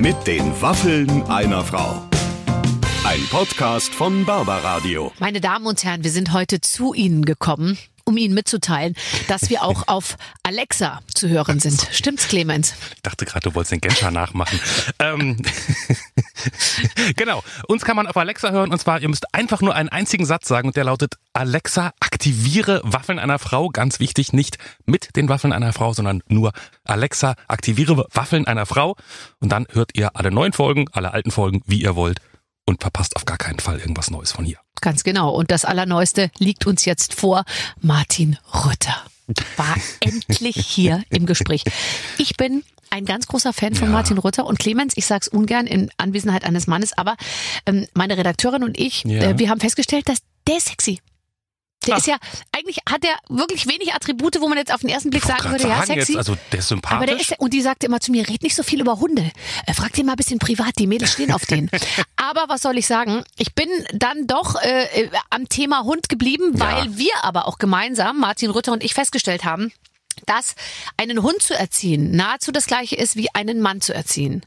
[0.00, 2.08] Mit den Waffeln einer Frau.
[3.04, 5.12] Ein Podcast von Barbaradio.
[5.18, 7.76] Meine Damen und Herren, wir sind heute zu Ihnen gekommen,
[8.10, 8.94] um Ihnen mitzuteilen,
[9.28, 11.88] dass wir auch auf Alexa zu hören sind.
[11.92, 12.74] Stimmt's, Clemens?
[12.96, 14.60] Ich dachte gerade, du wolltest den Genscher nachmachen.
[14.98, 15.36] ähm,
[17.16, 17.42] genau.
[17.68, 20.48] Uns kann man auf Alexa hören und zwar, ihr müsst einfach nur einen einzigen Satz
[20.48, 23.68] sagen und der lautet Alexa, aktiviere Waffeln einer Frau.
[23.68, 26.52] Ganz wichtig, nicht mit den Waffeln einer Frau, sondern nur
[26.84, 28.96] Alexa, aktiviere Waffeln einer Frau.
[29.38, 32.20] Und dann hört ihr alle neuen Folgen, alle alten Folgen, wie ihr wollt
[32.66, 34.58] und verpasst auf gar keinen Fall irgendwas Neues von hier.
[34.80, 35.30] Ganz genau.
[35.34, 37.44] Und das Allerneueste liegt uns jetzt vor.
[37.80, 38.96] Martin Rütter
[39.56, 41.64] war endlich hier im Gespräch.
[42.18, 43.92] Ich bin ein ganz großer Fan von Ja.
[43.92, 47.16] Martin Rütter und Clemens, ich sag's ungern in Anwesenheit eines Mannes, aber
[47.66, 49.22] ähm, meine Redakteurin und ich, Ja.
[49.22, 51.00] äh, wir haben festgestellt, dass der ist sexy.
[51.86, 51.98] Der Ah.
[51.98, 52.16] ist ja,
[52.52, 55.64] eigentlich hat der wirklich wenig Attribute, wo man jetzt auf den ersten Blick sagen würde,
[55.66, 56.12] ja, sagen sexy.
[56.12, 56.96] jetzt, also der ist sympathisch.
[56.96, 59.30] Aber der ist, und die sagte immer zu mir, red nicht so viel über Hunde.
[59.66, 61.70] Äh, frag den mal ein bisschen privat, die Mädels stehen auf den.
[62.16, 63.24] aber was soll ich sagen?
[63.38, 66.60] Ich bin dann doch äh, äh, am Thema Hund geblieben, Ja.
[66.64, 69.72] weil wir aber auch gemeinsam, Martin Rütter und ich, festgestellt haben,
[70.26, 70.54] dass
[70.98, 74.44] einen Hund zu erziehen nahezu das gleiche ist, wie einen Mann zu erziehen.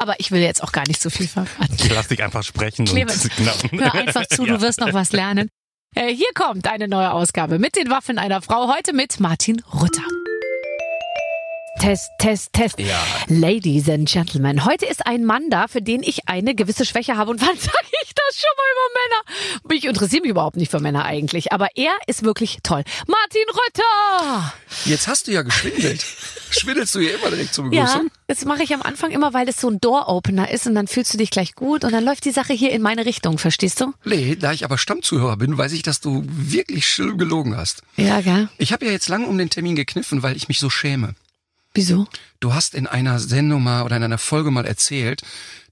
[0.00, 1.76] Aber ich will jetzt auch gar nicht so viel verraten.
[1.78, 2.86] Ich lass dich einfach sprechen.
[2.86, 3.72] Clemens, und.
[3.80, 4.54] Hör einfach zu, Ja.
[4.56, 5.48] du wirst noch was lernen.
[5.94, 8.72] Äh, hier kommt eine neue Ausgabe mit den Waffen einer Frau.
[8.74, 10.02] Heute mit Martin Rütter.
[11.80, 12.78] Test, Test, Test.
[12.78, 13.02] Ja.
[13.28, 17.30] Ladies and Gentlemen, heute ist ein Mann da, für den ich eine gewisse Schwäche habe.
[17.30, 19.74] Und wann sage ich das schon mal über Männer?
[19.78, 21.52] Ich interessiere mich überhaupt nicht für Männer eigentlich.
[21.52, 22.84] Aber er ist wirklich toll.
[23.06, 24.52] Martin Rütter!
[24.84, 26.04] Jetzt hast du ja geschwindelt.
[26.50, 28.10] Schwindelst du hier immer direkt zur Ja, Begrüßung?
[28.26, 31.14] das mache ich am Anfang immer, weil das so ein Door-Opener ist und dann fühlst
[31.14, 33.94] du dich gleich gut und dann läuft die Sache hier in meine Richtung, verstehst du?
[34.04, 37.82] Nee, da ich aber Stammzuhörer bin, weiß ich, dass du wirklich schlimm gelogen hast.
[37.96, 38.48] Ja, gell?
[38.58, 41.14] Ich habe ja jetzt lang um den Termin gekniffen, weil ich mich so schäme.
[41.74, 42.06] Wieso?
[42.40, 45.22] Du hast in einer Sendung mal oder in einer Folge mal erzählt,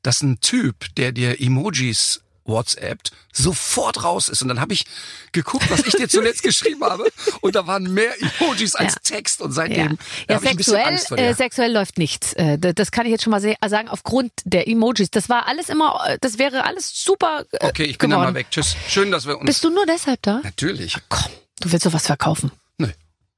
[0.02, 4.40] dass ein Typ, der dir Emojis WhatsAppt, sofort raus ist.
[4.40, 4.86] Und dann habe ich
[5.32, 7.04] geguckt, was ich dir zuletzt geschrieben habe.
[7.42, 8.10] Und da waren mehr
[8.40, 9.00] Emojis als Ja.
[9.16, 9.42] Text.
[9.42, 9.98] Und Ja, seitdem
[10.28, 12.32] da ja bisschen sexuell, Angst vor äh, sexuell läuft nichts.
[12.34, 15.10] Äh, das kann ich jetzt schon mal se- sagen, aufgrund der Emojis.
[15.10, 18.32] Das war alles immer, äh, das wäre alles super äh, okay, ich bin dann geworden.
[18.34, 18.46] mal weg.
[18.50, 18.76] Tschüss.
[18.88, 19.44] Schön, dass wir uns...
[19.46, 20.40] Bist du nur deshalb da?
[20.42, 20.96] Natürlich.
[21.10, 21.30] Komm,
[21.60, 22.50] du willst sowas verkaufen.
[22.78, 22.88] Nö.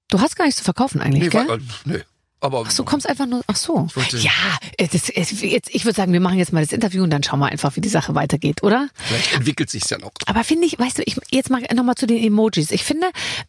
[0.08, 1.50] Du hast gar nichts zu verkaufen eigentlich, Nee, gell?
[1.50, 2.00] äh, nö.
[2.42, 3.86] Aber Ach, du kommst einfach nur, ach so.
[4.22, 4.30] Ja,
[4.78, 7.22] äh, das, ist- jetzt, ich würde sagen, wir machen jetzt mal das Interview und dann
[7.22, 8.88] schauen wir einfach, wie die Sache weitergeht, oder?
[8.94, 10.10] vielleicht entwickelt sich's ja noch.
[10.26, 12.70] Aber finde ich, weißt du, ich jetzt mal nochmal zu den Emojis.
[12.70, 13.08] Ich finde,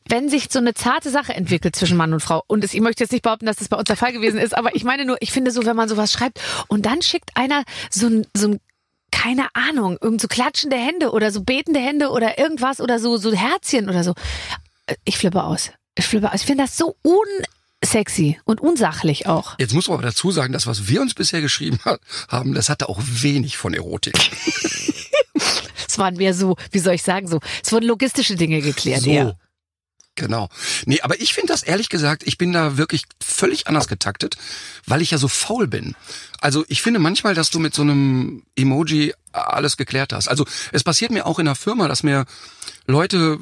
[0.10, 3.12] wenn sich so eine zarte Sache entwickelt zwischen Mann und Frau, und ich möchte jetzt
[3.12, 5.32] nicht behaupten, dass das bei uns der Fall gewesen ist, aber ich meine nur, ich
[5.32, 8.60] finde so, wenn man sowas schreibt und dann schickt einer so ein, so ein
[9.14, 13.32] keine Ahnung, irgend so klatschende Hände oder so betende Hände oder irgendwas oder so, so
[13.34, 14.14] Herzchen oder so.
[14.88, 15.72] Äh, Ich flippe aus.
[15.96, 16.36] Ich flippe aus.
[16.42, 16.96] Ich finde das so
[17.84, 19.56] unsexy und unsachlich auch.
[19.60, 21.98] Jetzt muss man aber dazu sagen, das, was wir uns bisher geschrieben ha-
[22.30, 24.14] haben, das hatte auch wenig von Erotik.
[25.88, 29.06] Es waren mehr so, wie soll ich sagen, so, es wurden logistische Dinge geklärt.
[29.06, 29.34] Ja.
[30.16, 30.48] Genau.
[30.86, 34.38] Nee, aber ich finde das ehrlich gesagt, ich bin da wirklich völlig anders getaktet,
[34.86, 35.96] weil ich ja so faul bin.
[36.40, 40.30] Also ich finde manchmal, dass du mit so einem Emoji alles geklärt hast.
[40.30, 42.26] Also es passiert mir auch in der Firma, dass mir
[42.88, 43.38] Leute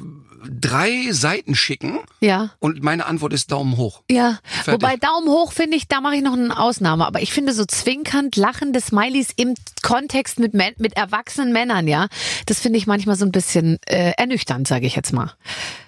[0.48, 2.50] drei Seiten schicken Ja.
[2.58, 4.02] und meine Antwort ist Daumen hoch.
[4.10, 4.72] Ja, Fertig.
[4.72, 7.06] wobei Daumen hoch finde ich, da mache ich noch eine Ausnahme.
[7.06, 12.08] Aber ich finde so zwinkernd lachende Smileys im Kontext mit, Män- mit erwachsenen Männern, ja,
[12.46, 15.32] das finde ich manchmal so ein bisschen äh, ernüchternd, sage ich jetzt mal.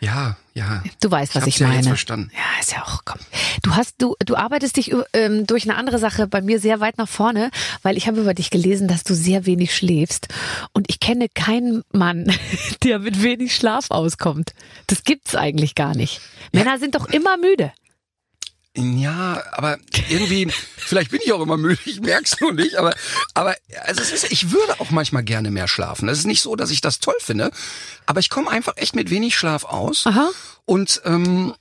[0.00, 0.82] Ja, ja.
[1.00, 1.78] Du weißt, was hab's ich, ja meine.
[1.78, 2.30] jetzt verstanden.
[2.34, 3.18] Ja, ist ja auch, komm.
[3.62, 6.98] Du hast, du, du arbeitest dich ähm, durch eine andere Sache bei mir sehr weit
[6.98, 7.50] nach vorne,
[7.82, 10.28] weil ich habe über dich gelesen, dass du sehr wenig schläfst.
[10.72, 12.32] Und ich kenne keinen Mann,
[12.82, 14.52] der mit wenig Schlaf auskommt.
[14.86, 16.20] Das gibt's eigentlich gar nicht.
[16.52, 17.72] Männer sind doch immer müde.
[18.74, 19.78] Ja, aber
[20.08, 22.94] irgendwie, vielleicht bin ich auch immer müde, ich merk's nur nicht, aber,
[23.34, 26.08] aber also es ist, ich würde auch manchmal gerne mehr schlafen.
[26.08, 27.50] Es ist nicht so, dass ich das toll finde,
[28.06, 30.06] aber ich komme einfach echt mit wenig Schlaf aus.
[30.06, 30.30] Aha.
[30.64, 31.54] Und ähm,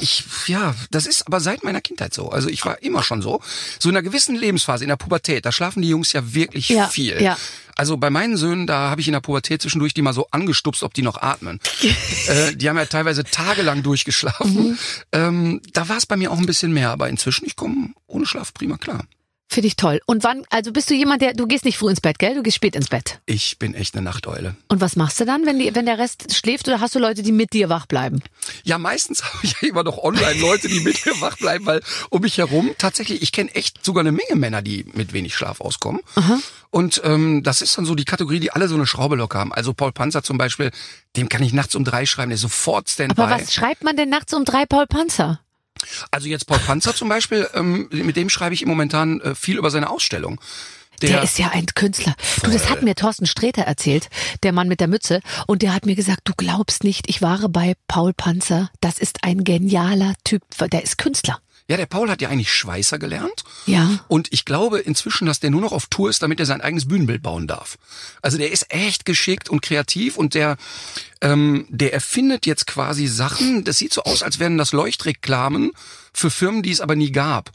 [0.00, 2.30] ich, ja, das ist aber seit meiner Kindheit so.
[2.30, 3.42] Also ich war immer schon so.
[3.78, 6.88] So in einer gewissen Lebensphase, in der Pubertät, da schlafen die Jungs ja wirklich Ja,
[6.88, 7.20] viel.
[7.20, 7.36] ja.
[7.76, 10.82] Also bei meinen Söhnen, da habe ich in der Pubertät zwischendurch die mal so angestupst,
[10.82, 11.60] ob die noch atmen.
[12.28, 14.68] äh, die haben ja teilweise tagelang durchgeschlafen.
[14.68, 14.78] Mhm.
[15.12, 18.26] Ähm, da war es bei mir auch ein bisschen mehr, aber inzwischen, ich komme ohne
[18.26, 19.04] Schlaf prima klar.
[19.48, 20.00] Finde ich toll.
[20.06, 22.34] Und wann, also bist du jemand, der, du gehst nicht früh ins Bett, gell?
[22.34, 23.20] Du gehst spät ins Bett.
[23.26, 24.56] Ich bin echt eine Nachteule.
[24.68, 27.22] Und was machst du dann, wenn, die, wenn der Rest schläft oder hast du Leute,
[27.22, 28.20] die mit dir wach bleiben?
[28.64, 31.82] Ja, meistens habe ich ja immer noch online Leute, die mit mir wach bleiben, weil
[32.10, 35.60] um mich herum tatsächlich, ich kenne echt sogar eine Menge Männer, die mit wenig Schlaf
[35.60, 36.00] auskommen.
[36.70, 39.52] Und ähm, das ist dann so die Kategorie, die alle so eine Schraube locker haben.
[39.52, 40.72] Also Paul Panzer zum Beispiel,
[41.16, 43.22] dem kann ich nachts um drei schreiben, der ist sofort Standby.
[43.22, 45.38] Aber was schreibt man denn nachts um drei Paul Panzer?
[46.10, 49.70] Also jetzt Paul Panzer zum Beispiel, ähm, mit dem schreibe ich momentan äh, viel über
[49.70, 50.40] seine Ausstellung.
[51.02, 52.14] Der, ist ja ein Künstler.
[52.42, 54.08] Du, das hat mir Thorsten Sträter erzählt,
[54.42, 55.20] der Mann mit der Mütze.
[55.46, 58.70] Und der hat mir gesagt, du glaubst nicht, ich war bei Paul Panzer.
[58.80, 60.42] Das ist ein genialer Typ.
[60.70, 61.40] Der ist Künstler.
[61.66, 63.42] Ja, der Paul hat ja eigentlich Schweißer gelernt.
[63.64, 64.04] Ja.
[64.06, 66.86] Und ich glaube inzwischen, dass der nur noch auf Tour ist, damit er sein eigenes
[66.86, 67.78] Bühnenbild bauen darf.
[68.20, 70.58] Also der ist echt geschickt und kreativ und der,
[71.22, 73.64] ähm, der erfindet jetzt quasi Sachen.
[73.64, 75.72] Das sieht so aus, als wären das Leuchtreklamen
[76.12, 77.50] für Firmen, die es aber nie gab.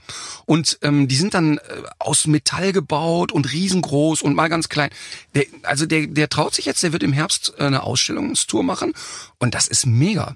[0.47, 1.61] Und ähm, die sind dann äh,
[1.99, 4.89] aus Metall gebaut und riesengroß und mal ganz klein.
[5.35, 8.93] Der, also der, der traut sich jetzt, der wird im Herbst äh, eine Ausstellungstour machen
[9.37, 10.35] und das ist mega.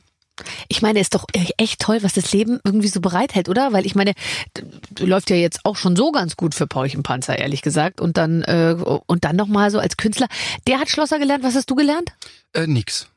[0.68, 1.26] Ich meine, ist doch
[1.58, 3.72] echt toll, was das Leben irgendwie so bereithält, oder?
[3.72, 4.14] Weil ich meine,
[5.00, 8.02] läuft ja jetzt auch schon so ganz gut für Paulchen Panzer, ehrlich gesagt.
[8.02, 8.76] Und dann äh,
[9.06, 10.28] und dann noch mal so als Künstler.
[10.68, 11.44] Der hat Schlosser gelernt.
[11.44, 12.14] Was hast du gelernt?
[12.54, 13.08] Äh, nix.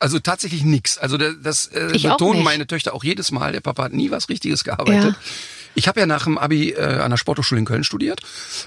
[0.00, 0.98] Also tatsächlich nix.
[0.98, 3.52] Also das äh, Ich betonen meine Töchter auch jedes Mal.
[3.52, 5.14] Der Papa hat nie was Richtiges gearbeitet.
[5.14, 5.16] Ja.
[5.74, 8.20] Ich habe ja nach dem Abi äh, an der Sporthochschule in Köln studiert,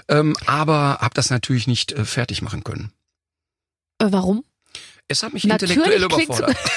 [0.08, 2.92] ähm, aber habe das natürlich nicht äh, fertig machen können.
[4.00, 4.44] Äh, warum?
[5.08, 6.58] Es hat mich Natürlich intellektuell überfordert.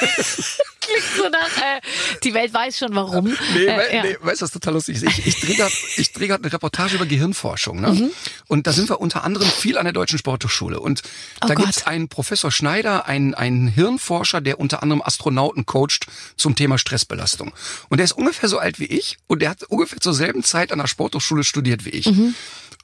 [0.81, 1.81] Klingt so nach, äh,
[2.25, 3.37] die Welt weiß schon warum.
[3.55, 4.03] Nee, Äh, ja.
[4.03, 5.03] nee, weißt du, was total lustig ist?
[5.05, 5.73] Ich, ich drehe gerade
[6.15, 7.81] dreh eine Reportage über Gehirnforschung.
[7.81, 7.89] Ne?
[7.93, 8.11] Mhm.
[8.49, 10.79] Und da sind wir unter anderem viel an der Deutschen Sporthochschule.
[10.81, 11.03] Und
[11.43, 11.67] Oh da Gott.
[11.67, 17.53] gibt's einen Professor Schneider, einen, einen Hirnforscher, der unter anderem Astronauten coacht zum Thema Stressbelastung.
[17.89, 20.71] Und der ist ungefähr so alt wie ich und der hat ungefähr zur selben Zeit
[20.73, 22.07] an der Sporthochschule studiert wie ich.
[22.07, 22.35] Mhm.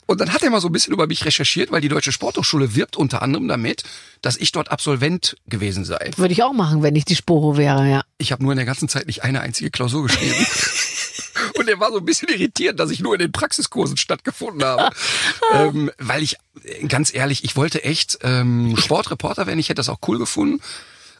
[0.07, 2.75] Und dann hat er mal so ein bisschen über mich recherchiert, weil die Deutsche Sporthochschule
[2.75, 3.85] wirbt unter anderem damit,
[4.23, 6.11] dass ich dort Absolvent gewesen sei.
[6.17, 8.03] Würde ich auch machen, wenn ich die Sporo wäre, ja.
[8.19, 10.35] Ich habe nur in der ganzen Zeit nicht eine einzige Klausur geschrieben.
[11.59, 14.95] Und er war so ein bisschen irritiert, dass ich nur in den Praxiskursen stattgefunden habe.
[15.55, 19.59] ähm, weil ich, äh, ganz ehrlich, ich wollte echt ähm, Sportreporter werden.
[19.59, 20.61] Ich hätte das auch cool gefunden.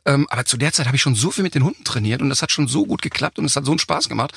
[0.07, 2.29] Ähm, aber zu der Zeit habe ich schon so viel mit den Hunden trainiert und
[2.29, 4.33] das hat schon so gut geklappt und es hat so einen Spaß gemacht,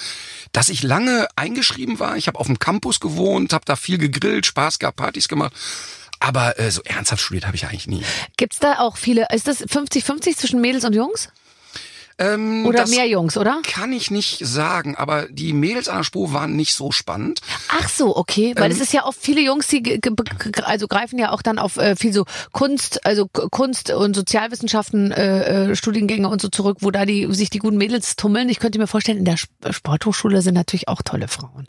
[0.54, 2.16] dass ich lange eingeschrieben war.
[2.18, 5.54] Ich habe auf dem Campus gewohnt, habe da viel gegrillt, Spaß gehabt, Partys gemacht.
[6.19, 8.04] Aber äh, so ernsthaft studiert habe ich eigentlich nie.
[8.38, 11.30] Gibt's da auch viele, ist das 50-50 zwischen Mädels und Jungs?
[12.19, 13.62] Ähm, Oder mehr Jungs, oder?
[13.64, 17.42] Kann ich nicht sagen, aber die Mädels an der Spur waren nicht so spannend.
[17.69, 20.00] Ach so, okay, weil Ähm, es ist ja oft viele Jungs, die
[20.64, 25.72] also greifen ja auch dann auf äh, viel so Kunst, also Kunst und Sozialwissenschaften äh,
[25.72, 28.50] äh, Studiengänge und so zurück, wo da die sich die guten Mädels tummeln.
[28.50, 31.68] Ich könnte mir vorstellen, in der Sp- Sporthochschule sind natürlich auch tolle Frauen.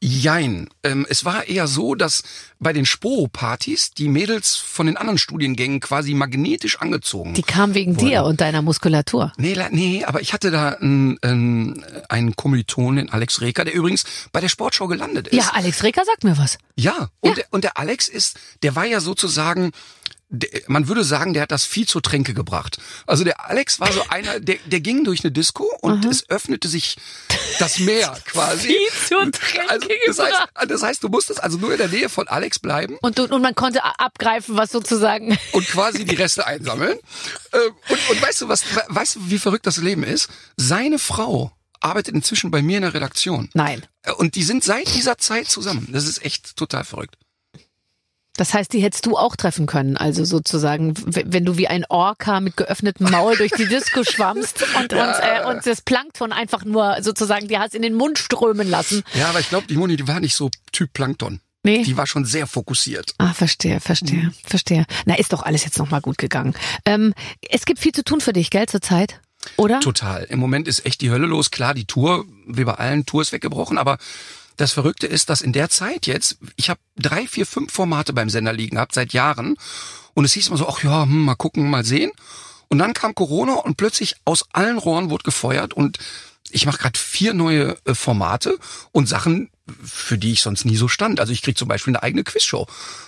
[0.00, 0.68] Jein.
[0.82, 2.22] Ähm, es war eher so, dass
[2.58, 7.96] bei den Spo-Partys die Mädels von den anderen Studiengängen quasi magnetisch angezogen Die kamen wegen
[7.96, 9.32] dir und deiner Muskulatur.
[9.36, 14.40] Nee, nee, aber ich hatte da einen, einen, einen den Alex Reker, der übrigens bei
[14.40, 15.36] der Sportschau gelandet ist.
[15.36, 16.58] Ja, Alex Reker sagt mir was.
[16.76, 17.34] Ja, und, Ja.
[17.34, 19.72] Der, und der Alex ist, der war ja sozusagen,
[20.66, 22.78] man würde sagen, der hat das Vieh zur Tränke gebracht.
[23.06, 26.68] Also der Alex war so einer, der, der ging durch eine Disco und es öffnete
[26.68, 26.96] sich
[27.58, 28.68] das Meer quasi.
[28.68, 30.70] Vieh zur Tränke also, das, heißt, gebracht.
[30.70, 33.42] das heißt, du musstest also nur in der Nähe von Alex bleiben Und, und, und
[33.42, 35.38] man konnte abgreifen, was sozusagen.
[35.52, 36.98] und quasi die Reste einsammeln.
[37.52, 40.28] Äh, Und, und weißt du was, weißt du, wie verrückt das Leben ist?
[40.56, 43.50] Seine Frau arbeitet inzwischen bei mir in der Redaktion.
[43.54, 43.86] Nein.
[44.02, 45.88] Äh, Und die sind seit dieser Zeit zusammen.
[45.92, 47.16] Das ist echt total verrückt.
[48.36, 49.96] Das heißt, die hättest du auch treffen können.
[49.96, 54.92] Also sozusagen, wenn du wie ein Orca mit geöffnetem Maul durch die Disco schwammst und,
[54.92, 59.04] und, äh, und das Plankton einfach nur sozusagen, die hast in den Mund strömen lassen.
[59.14, 61.40] Ja, aber ich glaube, die Moni, die war nicht so Typ Plankton.
[61.62, 61.82] Nee.
[61.82, 63.14] Die war schon sehr fokussiert.
[63.16, 64.84] Ah, verstehe, verstehe, verstehe.
[65.06, 66.54] Na, ist doch alles jetzt nochmal gut gegangen.
[66.84, 69.20] Ähm, es gibt viel zu tun für dich, gell, zurzeit?
[69.56, 69.80] Oder?
[69.80, 70.24] Total.
[70.24, 71.50] Im Moment ist echt die Hölle los.
[71.50, 73.96] Klar, die Tour, wie bei allen, Tour ist weggebrochen, aber
[74.56, 78.30] das Verrückte ist, dass in der Zeit jetzt, ich habe drei, vier, fünf Formate beim
[78.30, 79.56] Sender liegen gehabt, seit Jahren.
[80.14, 82.12] Und es hieß immer so, ach ja, hm, mal gucken, mal sehen.
[82.68, 85.98] Und dann kam Corona und plötzlich aus allen Rohren wurde gefeuert und
[86.50, 88.58] ich mache gerade vier neue äh, Formate
[88.92, 89.50] und Sachen,
[89.82, 91.18] für die ich sonst nie so stand.
[91.18, 92.66] Also ich krieg zum Beispiel eine eigene Quizshow,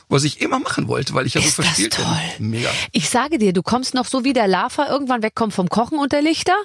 [0.08, 2.04] was ich immer machen wollte, weil ich ja so das verspielt toll.
[2.38, 2.50] bin.
[2.50, 2.70] Mega.
[2.92, 6.12] Ich sage dir, du kommst noch so wie der Lava irgendwann wegkommt vom Kochen und
[6.12, 6.56] der Lichter.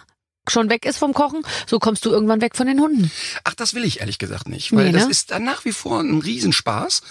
[0.49, 3.11] Schon weg ist vom Kochen, so kommst du irgendwann weg von den Hunden.
[3.43, 5.11] Ach, das will ich ehrlich gesagt nicht, weil Nee, das ne?
[5.11, 7.01] ist dann nach wie vor ein Riesenspaß.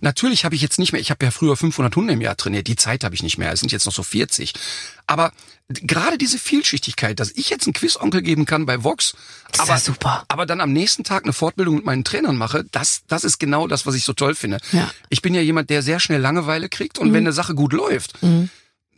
[0.00, 2.66] Natürlich habe ich jetzt nicht mehr, ich habe ja früher 500 Hunde im Jahr trainiert,
[2.66, 4.54] die Zeit habe ich nicht mehr, es sind jetzt noch so 40.
[5.06, 5.32] Aber
[5.68, 9.12] gerade diese Vielschichtigkeit, dass ich jetzt einen Quizonkel geben kann bei Vox,
[9.52, 10.24] Das ist aber, ja super.
[10.28, 13.66] aber dann am nächsten Tag eine Fortbildung mit meinen Trainern mache, das, das ist genau
[13.66, 14.58] das, was ich so toll finde.
[14.72, 14.84] Ja.
[14.84, 14.90] Mhm.
[15.10, 18.14] Ich bin ja jemand, der sehr schnell Langeweile kriegt und wenn eine Sache gut läuft,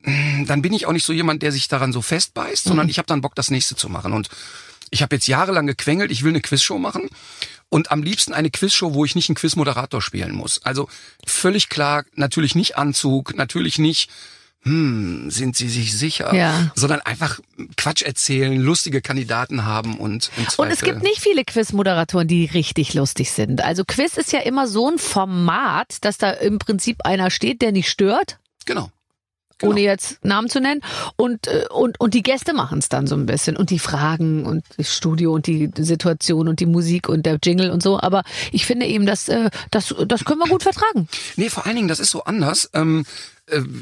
[0.03, 2.91] dann bin ich auch nicht so jemand, der sich daran so festbeißt, sondern Mhm.
[2.91, 4.13] ich habe dann Bock, das nächste zu machen.
[4.13, 4.29] Und
[4.91, 7.09] ich habe jetzt jahrelang gequengelt, ich will eine Quizshow machen
[7.69, 10.61] und am liebsten eine Quizshow, wo ich nicht einen Quizmoderator spielen muss.
[10.65, 10.89] Also
[11.27, 14.11] völlig klar, natürlich nicht Anzug, natürlich nicht
[14.63, 16.35] hm, sind sie sich sicher?
[16.35, 16.71] Ja.
[16.75, 17.41] Sondern einfach
[17.79, 23.31] Quatsch erzählen, lustige Kandidaten haben und Und es gibt nicht viele Quiz-Moderatoren, die richtig lustig
[23.31, 23.63] sind.
[23.63, 27.73] Also Quiz ist ja immer so ein Format, dass da im Prinzip einer steht, der
[27.73, 28.39] nicht stört.
[28.67, 28.91] Genau.
[29.61, 29.73] Genau.
[29.73, 30.81] ohne jetzt Namen zu nennen.
[31.17, 33.57] Und, äh, und, und die Gäste machen es dann so ein bisschen.
[33.57, 37.71] Und die Fragen und das Studio und die Situation und die Musik und der Jingle
[37.71, 38.01] und so.
[38.01, 41.09] Aber ich finde eben, dass, äh, das, das können wir gut vertragen.
[41.37, 42.71] Nee, vor allen Dingen, das ist so anders.
[42.75, 43.40] Ähm, äh,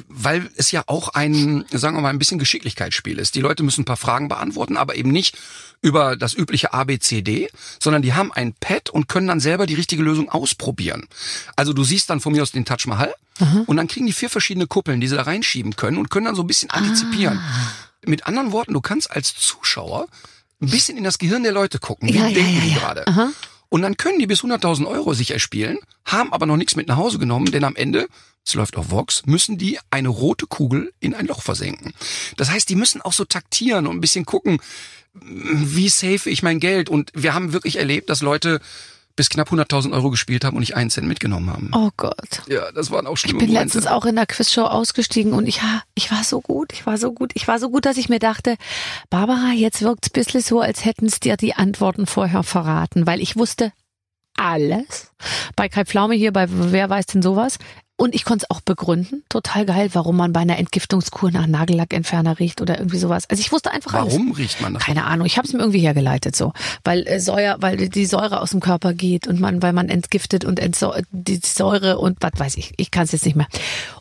[0.09, 3.35] weil es ja auch ein, sagen wir mal, ein bisschen Geschicklichkeitsspiel ist.
[3.35, 5.37] Die Leute müssen ein paar Fragen beantworten, aber eben nicht
[5.81, 7.49] über das übliche ABCD,
[7.79, 11.07] sondern die haben ein Pad und können dann selber die richtige Lösung ausprobieren.
[11.57, 13.15] Also du siehst dann von mir aus den Taj Mahal
[13.67, 16.35] und dann kriegen die vier verschiedene Kuppeln, die sie da reinschieben können und können dann
[16.35, 17.41] so ein bisschen antizipieren.
[18.05, 20.09] Mit anderen Worten, du kannst als Zuschauer
[20.61, 22.09] ein bisschen in das Gehirn der Leute gucken.
[22.09, 22.79] Wie Ja, denken ja, die ja.
[22.79, 23.07] gerade?
[23.07, 23.31] Aha.
[23.69, 26.97] Und dann können die bis 100.000 Euro sich erspielen, haben aber noch nichts mit nach
[26.97, 28.09] Hause genommen, denn am Ende,
[28.49, 31.93] es läuft auf Vox, müssen die eine rote Kugel in ein Loch versenken.
[32.37, 34.59] Das heißt, die müssen auch so taktieren und ein bisschen gucken,
[35.13, 36.89] wie safe ich mein Geld.
[36.89, 38.61] Und wir haben wirklich erlebt, dass Leute
[39.17, 41.71] bis knapp 100.000 Euro gespielt haben und nicht einen Cent mitgenommen haben.
[41.75, 42.43] Oh Gott.
[42.47, 43.65] Ja, das waren auch Ich schlimme bin Momente.
[43.65, 45.61] letztens auch in der Quizshow ausgestiegen und ich,
[45.95, 48.21] ich war so gut, ich war so gut, ich war so gut, dass ich mir
[48.21, 48.55] dachte,
[49.11, 53.37] Barbara, jetzt wirkt's ein bisschen so, als hätten's dir die Antworten vorher verraten, weil ich
[53.37, 53.73] wusste
[54.37, 55.11] alles.
[55.57, 57.59] Bei Kai Pflaume hier, bei Wer weiß denn sowas?
[58.01, 59.25] Und ich konnte es auch begründen.
[59.29, 63.29] Total geil, warum man bei einer Entgiftungskur nach Nagellackentferner riecht oder irgendwie sowas.
[63.29, 64.13] Also ich wusste einfach alles.
[64.13, 64.85] Warum riecht man das?
[64.85, 66.53] Keine Ahnung, ich habe es mir irgendwie hergeleitet so,
[66.85, 70.45] weil äh, Säure, weil die Säure aus dem Körper geht und man, weil man entgiftet
[70.45, 70.61] und
[71.11, 73.49] die Säure und was weiß ich, ich kann es jetzt nicht mehr.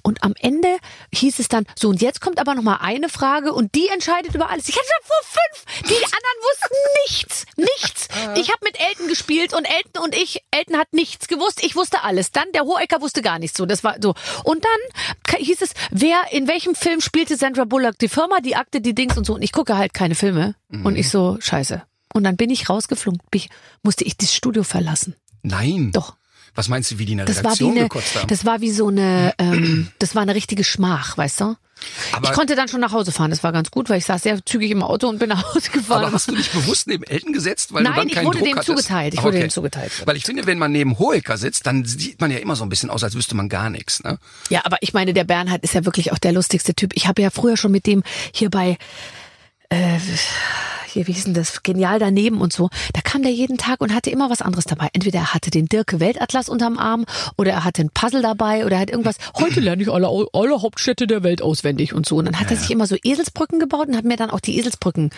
[0.04, 0.77] Und am Ende
[1.12, 4.36] hieß es dann so und jetzt kommt aber noch mal eine Frage und die entscheidet
[4.36, 4.70] über alles.
[4.70, 6.75] Ich hatte schon vor fünf, die anderen wussten
[7.08, 8.08] nichts, nichts.
[8.39, 12.04] Ich habe mit Elton gespielt und Elton und ich, Elton hat nichts gewusst, ich wusste
[12.04, 12.32] alles.
[12.32, 14.13] Dann der Hohecker wusste gar nichts so, das war so.
[14.44, 18.82] Und dann hieß es, wer in welchem Film spielte Sandra Bullock die Firma, die Akte,
[18.82, 21.82] die Dings und so und ich gucke halt keine Filme und ich so scheiße.
[22.13, 23.50] Und dann bin ich rausgeflogen, bin ich,
[23.84, 25.15] musste ich das Studio verlassen.
[25.44, 25.91] Nein.
[25.91, 26.15] Doch.
[26.56, 28.27] Was meinst du, wie die in der Das war wie Redaktion eine, gekotzt haben?
[28.27, 31.56] das war wie so eine, ähm, das war eine richtige Schmach, weißt du?
[32.12, 33.29] Aber- ich konnte dann schon nach Hause fahren.
[33.29, 35.69] Das war ganz gut, weil ich saß sehr zügig im Auto und bin nach Hause
[35.72, 36.03] gefahren.
[36.05, 38.39] Aber hast du dich bewusst neben Elton gesetzt, weil Nein, du dann ich keinen wurde
[38.39, 39.13] Druck dem zugeteilt.
[39.13, 39.91] Ich wurde dem zugeteilt.
[40.05, 42.69] Weil ich finde, wenn man neben Hohecker sitzt, dann sieht man ja immer so ein
[42.69, 44.03] bisschen aus, als wüsste man gar nichts.
[44.03, 44.17] Ne?
[44.50, 46.93] Ja, aber ich meine, der Bernhard ist ja wirklich auch der lustigste Typ.
[46.96, 48.03] Ich habe ja früher schon mit dem
[48.34, 48.77] hier bei
[49.69, 49.98] äh,
[50.98, 52.70] hier, wie hieß denn das, genial daneben und so.
[52.94, 54.89] Da kam der jeden Tag und hatte immer was anderes dabei.
[54.94, 57.06] Entweder er hatte den Dirke Weltatlas unterm Arm
[57.38, 59.18] oder er hatte ein Puzzle dabei oder er hat irgendwas.
[59.36, 62.18] Heute lerne ich alle, alle Hauptstädte der Welt auswendig und so.
[62.18, 64.58] Und dann hat er sich immer so Eselsbrücken gebaut und hat mir dann auch die
[64.58, 65.12] Eselsbrücken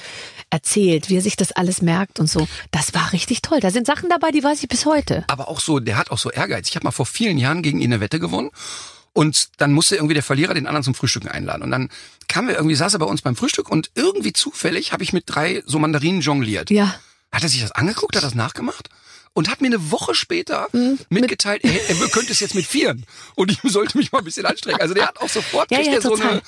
[0.50, 2.48] erzählt, wie er sich das alles merkt und so.
[2.71, 3.59] Das war richtig toll.
[3.62, 5.24] Da sind Sachen dabei, die weiß ich bis heute.
[5.27, 6.67] Aber auch so, der hat auch so Ehrgeiz.
[6.67, 8.51] Ich habe mal vor vielen Jahren gegen ihn eine Wette gewonnen.
[9.13, 11.63] Und dann musste irgendwie der Verlierer den anderen zum Frühstücken einladen.
[11.63, 11.89] Und dann
[12.29, 15.25] kam er irgendwie, saß er bei uns beim Frühstück und irgendwie zufällig habe ich mit
[15.27, 16.69] drei so Mandarinen jongliert.
[16.69, 16.95] Ja.
[17.31, 18.89] Hat er sich das angeguckt, hat das nachgemacht?
[19.33, 20.98] Und hat mir eine Woche später Mhm.
[21.09, 23.05] mitgeteilt, er, er könnte es jetzt mit vieren.
[23.36, 24.81] Und ich sollte mich mal ein bisschen anstrengen.
[24.81, 26.41] Also der hat auch sofort Ja, ja, so, eine,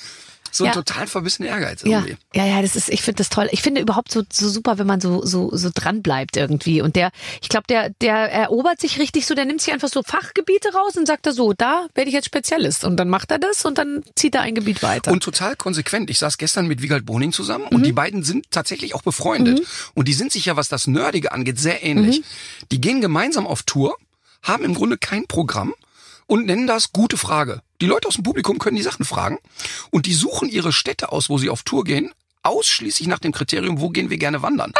[0.52, 0.80] so einen Ja.
[0.82, 2.16] total verbissenen Ehrgeiz Ja, irgendwie.
[2.34, 3.48] ja, ja, das ist, ich finde das toll.
[3.52, 6.82] Ich finde überhaupt so, so super, wenn man so, so, so dran bleibt irgendwie.
[6.82, 10.02] Und der, ich glaube, der, der erobert sich richtig so, der nimmt sich einfach so
[10.02, 12.84] Fachgebiete raus und sagt da so, da werde ich jetzt Spezialist.
[12.84, 15.10] Und dann macht er das und dann zieht er ein Gebiet weiter.
[15.10, 16.10] Und total konsequent.
[16.10, 17.76] Ich saß gestern mit Wiegald Boning zusammen Mhm.
[17.76, 19.62] und die beiden sind tatsächlich auch befreundet.
[19.94, 22.20] Und die sind sich ja, was das Nerdige angeht, sehr ähnlich.
[22.20, 22.24] Mhm.
[22.72, 23.96] Die gehen gemeinsam auf Tour,
[24.42, 25.74] haben im Grunde kein Programm
[26.26, 27.62] und nennen das gute Frage.
[27.82, 29.40] Die Leute aus dem Publikum können die Sachen fragen
[29.90, 32.12] und die suchen ihre Städte aus, wo sie auf Tour gehen,
[32.44, 34.72] ausschließlich nach dem Kriterium, wo gehen wir gerne wandern.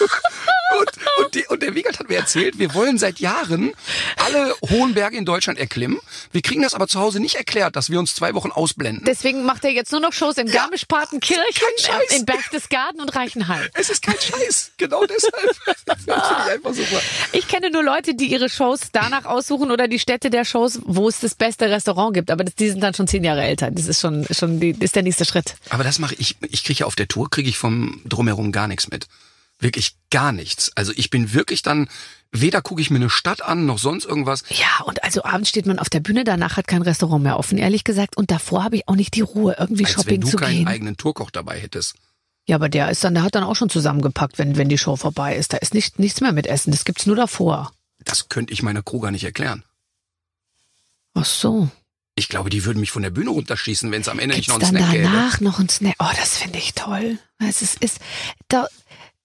[0.78, 0.90] Und,
[1.24, 3.72] und, die, und der Wiegald hat mir erzählt, wir wollen seit Jahren
[4.16, 5.98] alle hohen Berge in Deutschland erklimmen.
[6.32, 9.04] Wir kriegen das aber zu Hause nicht erklärt, dass wir uns zwei Wochen ausblenden.
[9.06, 11.42] Deswegen macht er jetzt nur noch Shows in Garmisch-Partenkirchen,
[12.10, 13.70] äh, in Berchtesgaden und Reichenhall.
[13.74, 14.72] Es ist kein Scheiß.
[14.76, 15.34] Genau deshalb.
[17.32, 17.46] Ich.
[17.46, 21.08] Ich kenne nur Leute, die ihre Shows danach aussuchen oder die Städte der Shows, wo
[21.08, 22.30] es das beste Restaurant gibt.
[22.30, 23.70] Aber das, die sind dann schon zehn Jahre älter.
[23.70, 25.54] Das ist schon, schon die, ist der nächste Schritt.
[25.70, 26.36] Aber das mache ich.
[26.40, 29.06] Ich kriege ja auf der Tour, kriege ich vom Drumherum gar nichts mit.
[29.58, 30.70] Wirklich gar nichts.
[30.74, 31.88] Also ich bin wirklich dann,
[32.30, 34.42] weder gucke ich mir eine Stadt an, noch sonst irgendwas.
[34.50, 37.56] Ja, und also abends steht man auf der Bühne, danach hat kein Restaurant mehr offen,
[37.56, 38.16] ehrlich gesagt.
[38.16, 40.56] Und davor habe ich auch nicht die Ruhe, irgendwie Als wenn Shopping du zu keinen
[40.58, 40.68] gehen.
[40.68, 41.94] eigenen Tourkoch dabei hättest.
[42.48, 44.96] Ja, aber der ist dann, der hat dann auch schon zusammengepackt, wenn, wenn die Show
[44.96, 45.52] vorbei ist.
[45.52, 46.70] Da ist nicht, nichts mehr mit Essen.
[46.70, 47.72] Das gibt's nur davor.
[48.04, 49.64] Das könnte ich meiner Crew gar nicht erklären.
[51.14, 51.68] Ach so.
[52.14, 54.60] Ich glaube, die würden mich von der Bühne runterschießen, wenn es am Ende nicht Gibt's
[54.62, 55.12] noch einen dann Snack gäbe.
[55.12, 55.96] danach noch ein Snack?
[55.98, 57.18] Oh, das finde ich toll.
[57.38, 57.98] Es ist, ist
[58.48, 58.66] da,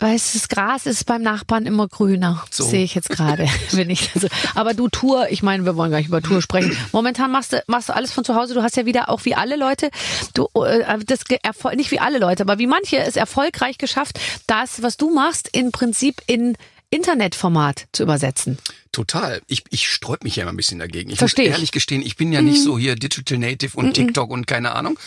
[0.02, 2.44] weißes Gras ist beim Nachbarn immer grüner.
[2.50, 2.64] So.
[2.66, 4.28] Sehe ich jetzt gerade, wenn ich so.
[4.56, 6.76] Aber du Tour, ich meine, wir wollen gar nicht über Tour sprechen.
[6.92, 8.54] Momentan machst du machst du alles von zu Hause.
[8.54, 9.90] Du hast ja wieder auch wie alle Leute,
[10.34, 14.20] du äh, das ge- Erfol- nicht wie alle Leute, aber wie manche es erfolgreich geschafft,
[14.48, 16.58] das was du machst im Prinzip in
[16.90, 18.58] Internetformat zu übersetzen.
[18.92, 19.42] Total.
[19.48, 21.10] Ich, ich sträub mich ja immer ein bisschen dagegen.
[21.10, 21.54] Ich Versteh muss ich.
[21.54, 25.00] ehrlich gestehen, ich bin ja nicht so hier Digital Native und TikTok und keine Ahnung.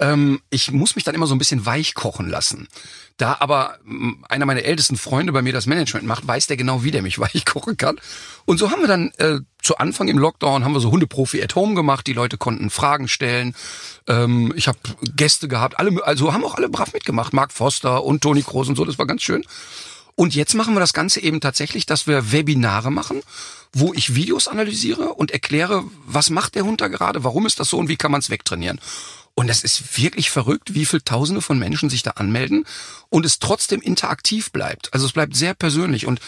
[0.00, 2.68] Ähm, ich muss mich dann immer so ein bisschen weich kochen lassen.
[3.16, 3.78] Da aber
[4.28, 7.18] einer meiner ältesten Freunde bei mir das Management macht, weiß der genau, wie der mich
[7.18, 8.00] weich kochen kann.
[8.44, 11.54] Und so haben wir dann äh, zu Anfang im Lockdown haben wir so Hundeprofi at
[11.56, 12.06] Home gemacht.
[12.06, 13.54] Die Leute konnten Fragen stellen.
[14.06, 14.78] Ähm, ich habe
[15.16, 15.78] Gäste gehabt.
[15.78, 17.32] Alle, also haben auch alle brav mitgemacht.
[17.32, 18.84] Mark Foster und Toni Kroos und so.
[18.84, 19.44] Das war ganz schön.
[20.14, 23.20] Und jetzt machen wir das Ganze eben tatsächlich, dass wir Webinare machen,
[23.72, 27.68] wo ich Videos analysiere und erkläre, was macht der Hund da gerade, warum ist das
[27.68, 28.80] so und wie kann man es wegtrainieren.
[29.38, 32.64] Und das ist wirklich verrückt, wie viel Tausende von Menschen sich da anmelden
[33.08, 34.92] und es trotzdem interaktiv bleibt.
[34.92, 36.18] Also es bleibt sehr persönlich und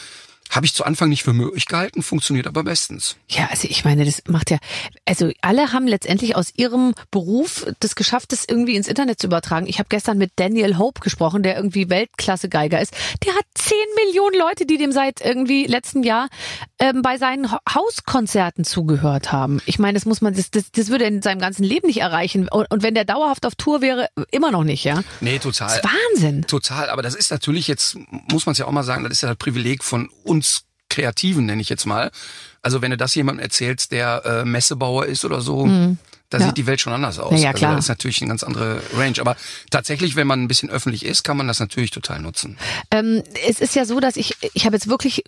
[0.51, 3.17] habe ich zu Anfang nicht für möglich gehalten, funktioniert aber bestens.
[3.29, 4.59] Ja, also ich meine, das macht ja,
[5.07, 9.67] also alle haben letztendlich aus ihrem Beruf das geschafft, das irgendwie ins Internet zu übertragen.
[9.67, 12.95] Ich habe gestern mit Daniel Hope gesprochen, der irgendwie Weltklasse-Geiger ist.
[13.25, 16.29] Der hat 10 Millionen Leute, die dem seit irgendwie letzten Jahr
[16.79, 19.61] ähm, bei seinen Hauskonzerten zugehört haben.
[19.67, 22.01] Ich meine, das muss man, das, das, das würde er in seinem ganzen Leben nicht
[22.01, 22.49] erreichen.
[22.49, 25.03] Und, und wenn der dauerhaft auf Tour wäre, immer noch nicht, ja.
[25.21, 25.69] Nee, total.
[25.69, 26.43] Das ist Wahnsinn.
[26.47, 27.97] Total, aber das ist natürlich jetzt,
[28.31, 30.40] muss man es ja auch mal sagen, das ist ja das Privileg von uns
[30.89, 32.11] Kreativen, nenne ich jetzt mal.
[32.63, 35.99] Also wenn du das jemandem erzählst, der äh, Messebauer ist oder so, da Mhm.
[36.33, 36.41] Ja.
[36.41, 37.31] sieht die Welt schon anders aus.
[37.33, 37.75] Na ja, Also klar.
[37.77, 39.15] das ist natürlich eine ganz andere Range.
[39.21, 39.37] Aber
[39.71, 42.57] tatsächlich, wenn man ein bisschen öffentlich ist, kann man das natürlich total nutzen.
[42.91, 45.25] Ähm, es ist ja so, dass ich, ich habe jetzt wirklich,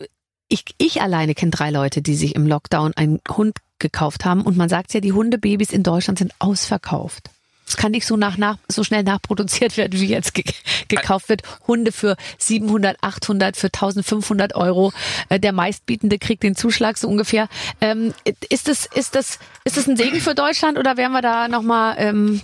[0.48, 4.42] ich, ich alleine kenne drei Leute, die sich im Lockdown einen Hund gekauft haben.
[4.42, 7.30] Und man sagt ja, die Hundebabys in Deutschland sind ausverkauft.
[7.66, 10.44] Es kann nicht so nach, nach so schnell nachproduziert werden, wie jetzt ge
[10.88, 11.42] gekauft wird.
[11.66, 14.92] Hunde für 700, 800, für 1500 Euro.
[15.28, 17.48] Äh, Der meistbietende kriegt den Zuschlag so ungefähr.
[17.80, 18.12] Ähm,
[18.50, 21.94] ist das, ist das, ist das ein Segen für Deutschland oder werden wir da nochmal
[21.98, 22.40] ähm,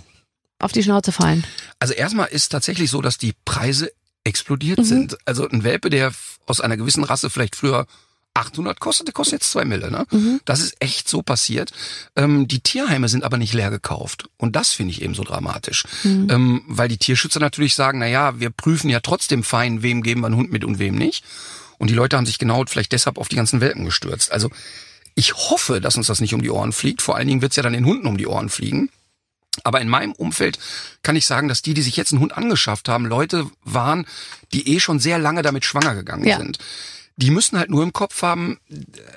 [0.59, 1.45] auf die Schnauze fallen?
[1.79, 4.31] Also erstmal ist tatsächlich so, dass die Preise Mhm.
[4.31, 5.17] explodiert sind.
[5.25, 6.11] Also ein Welpe, der
[6.45, 7.87] aus einer gewissen Rasse vielleicht früher
[8.33, 9.91] 800 kostet, der kostet jetzt zwei Mille.
[9.91, 10.05] Ne?
[10.11, 10.39] Mhm.
[10.45, 11.71] Das ist echt so passiert.
[12.15, 14.29] Ähm, die Tierheime sind aber nicht leer gekauft.
[14.37, 15.83] Und das finde ich eben so dramatisch.
[16.03, 16.27] Mhm.
[16.29, 20.21] Ähm, weil die Tierschützer natürlich sagen, na ja, wir prüfen ja trotzdem fein, wem geben
[20.21, 21.23] wir einen Hund mit und wem nicht.
[21.77, 24.31] Und die Leute haben sich genau vielleicht deshalb auf die ganzen Welpen gestürzt.
[24.31, 24.49] Also
[25.15, 27.01] ich hoffe, dass uns das nicht um die Ohren fliegt.
[27.01, 28.89] Vor allen Dingen wird es ja dann den Hunden um die Ohren fliegen.
[29.63, 30.59] Aber in meinem Umfeld
[31.03, 34.05] kann ich sagen, dass die, die sich jetzt einen Hund angeschafft haben, Leute waren,
[34.53, 36.37] die eh schon sehr lange damit schwanger gegangen Ja.
[36.37, 36.59] sind.
[37.21, 38.59] Die müssen halt nur im Kopf haben,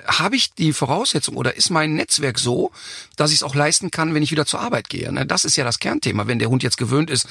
[0.07, 2.71] habe ich die Voraussetzung oder ist mein Netzwerk so,
[3.15, 5.11] dass ich es auch leisten kann, wenn ich wieder zur Arbeit gehe.
[5.11, 5.25] Ne?
[5.25, 6.27] Das ist ja das Kernthema.
[6.27, 7.27] Wenn der Hund jetzt gewöhnt ist,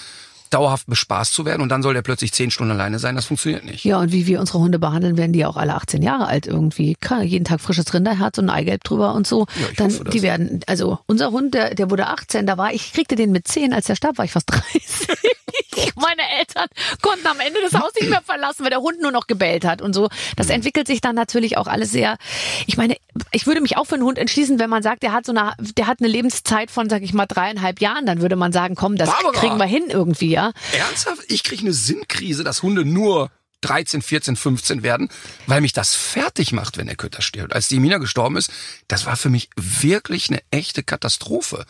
[0.52, 3.64] dauerhaft bespaßt zu werden und dann soll der plötzlich zehn Stunden alleine sein, das funktioniert
[3.64, 3.84] nicht.
[3.84, 6.96] Ja, und wie wir unsere Hunde behandeln, werden die auch alle 18 Jahre alt irgendwie.
[7.22, 9.46] Jeden Tag frisches Rinderherz und Eigelb drüber und so.
[9.60, 12.92] Ja, Dann, hoffe die werden, also unser Hund, der, der wurde 18, da war ich,
[12.92, 14.82] kriegte den mit 10, als der starb, war ich fast 30.
[15.96, 16.66] Meine Eltern
[17.00, 19.82] konnten am Ende das Haus nicht mehr verlassen, weil der Hund nur noch gebellt hat
[19.82, 20.08] und so.
[20.36, 20.54] Das Mhm.
[20.54, 22.16] entwickelt sich dann natürlich auch alles sehr.
[22.66, 22.96] Ich meine,
[23.32, 25.54] ich würde mich auch für einen Hund entschließen, wenn man sagt, der hat so eine,
[25.76, 28.96] der hat eine Lebenszeit von, sag ich mal, dreieinhalb Jahren, dann würde man sagen, komm,
[28.96, 29.32] das Barbara!
[29.38, 30.52] kriegen wir hin irgendwie, ja.
[30.72, 31.22] Ernsthaft?
[31.28, 33.30] Ich kriege eine Sinnkrise, dass Hunde nur
[33.62, 35.08] 13, 14, 15 werden,
[35.46, 37.54] weil mich das fertig macht, wenn der Köter stirbt.
[37.54, 38.50] Als die Mina gestorben ist,
[38.88, 41.64] das war für mich wirklich eine echte Katastrophe.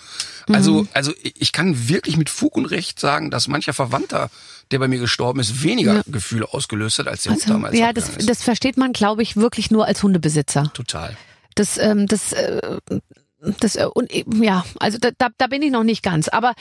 [0.49, 4.31] Also, also ich kann wirklich mit Fug und Recht sagen, dass mancher Verwandter,
[4.71, 6.03] der bei mir gestorben ist, weniger Ja.
[6.07, 9.37] Gefühle ausgelöst hat, als der Hund Also, damals ja, das, das versteht man, glaube ich,
[9.37, 10.73] wirklich nur als Hundebesitzer.
[10.75, 11.17] Total.
[11.55, 12.79] Das, ähm, das, äh,
[13.61, 16.29] das, äh, und äh, ja, also da, da, da bin ich noch nicht ganz.
[16.29, 16.55] Aber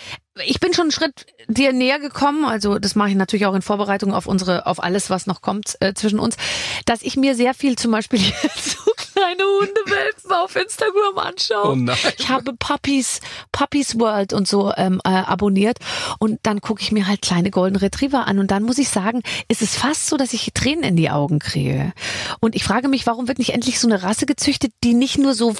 [0.45, 2.45] ich bin schon einen Schritt dir näher gekommen.
[2.45, 5.77] Also das mache ich natürlich auch in Vorbereitung auf unsere, auf alles, was noch kommt
[5.79, 6.37] äh, zwischen uns,
[6.85, 8.19] dass ich mir sehr viel zum Beispiel
[8.55, 11.71] so kleine Hundewelpen auf Instagram anschaue.
[11.71, 11.97] Oh nein.
[12.17, 13.19] Ich habe Puppies,
[13.51, 15.77] Puppies World und so ähm, äh, abonniert
[16.19, 19.21] und dann gucke ich mir halt kleine Golden Retriever an und dann muss ich sagen,
[19.47, 21.93] ist es fast so, dass ich Tränen in die Augen kriege.
[22.39, 25.33] Und ich frage mich, warum wird nicht endlich so eine Rasse gezüchtet, die nicht nur
[25.33, 25.55] so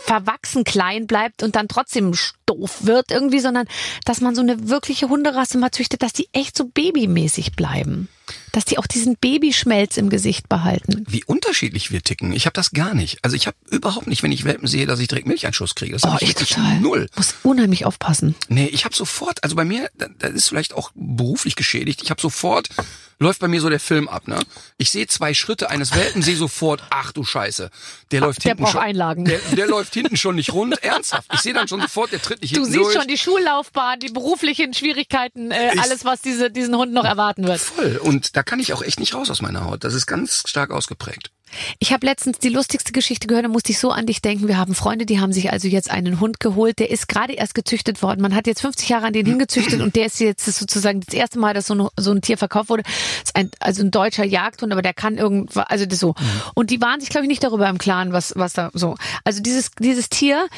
[0.00, 2.12] verwachsen klein bleibt und dann trotzdem
[2.46, 3.68] doof wird irgendwie, sondern
[4.04, 8.08] dass man so eine wirkliche Hunderasse mal züchtet, dass die echt so babymäßig bleiben.
[8.52, 11.04] Dass die auch diesen Babyschmelz im Gesicht behalten.
[11.08, 12.32] Wie unterschiedlich wir ticken.
[12.32, 13.18] Ich habe das gar nicht.
[13.22, 15.92] Also ich habe überhaupt nicht, wenn ich Welpen sehe, dass ich direkt Milcheinschuss kriege.
[15.92, 16.80] Das Oh, ich total.
[16.80, 17.06] null.
[17.16, 18.34] Muss unheimlich aufpassen.
[18.48, 22.10] Nee, ich habe sofort, also bei mir, da- das ist vielleicht auch beruflich geschädigt, ich
[22.10, 22.68] habe sofort,
[23.18, 24.38] läuft bei mir so der Film ab, ne?
[24.78, 27.70] Ich sehe zwei Schritte eines Welpen, sehe sofort, ach du Scheiße,
[28.12, 28.80] der läuft der hinten braucht schon.
[28.80, 29.24] Einlagen.
[29.26, 31.28] Der, der läuft hinten schon nicht rund, ernsthaft.
[31.34, 32.94] Ich sehe dann schon sofort, der tritt nicht Du hinten siehst durch.
[32.96, 37.46] schon die Schullaufbahn, die beruflichen Schwierigkeiten, äh, Ich- alles, was diese, diesen Hund noch erwarten
[37.46, 37.60] wird.
[37.60, 37.96] Voll.
[38.02, 39.84] Und Und da kann ich auch echt nicht raus aus meiner Haut.
[39.84, 41.30] Das ist ganz stark ausgeprägt.
[41.78, 44.48] Ich habe letztens die lustigste Geschichte gehört, da musste ich so an dich denken.
[44.48, 47.54] Wir haben Freunde, die haben sich also jetzt einen Hund geholt, der ist gerade erst
[47.54, 48.22] gezüchtet worden.
[48.22, 51.38] Man hat jetzt 50 Jahre an den hingezüchtet und der ist jetzt sozusagen das erste
[51.38, 52.82] Mal, dass so ein, so ein Tier verkauft wurde.
[53.22, 56.14] ist ein, also ein deutscher Jagdhund, aber der kann irgendwas, also das so.
[56.54, 58.94] Und die waren sich, glaube ich, nicht darüber im Klaren, was, was da so.
[59.22, 60.48] Also dieses, dieses Tier,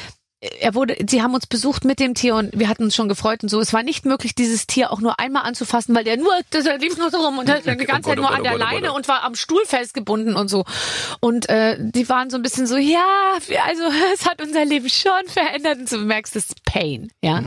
[0.42, 3.44] er wurde, sie haben uns besucht mit dem Tier und wir hatten uns schon gefreut
[3.44, 3.60] und so.
[3.60, 6.78] Es war nicht möglich, dieses Tier auch nur einmal anzufassen, weil der nur, das er
[6.78, 9.22] lief nur so rum und hat die ganze Zeit nur an der Leine und war
[9.22, 10.64] am Stuhl festgebunden und so.
[11.20, 13.06] Und äh, die waren so ein bisschen so, ja,
[13.66, 13.82] also
[14.14, 17.44] es hat unser Leben schon verändert und du merkst, es ist Pain, ja.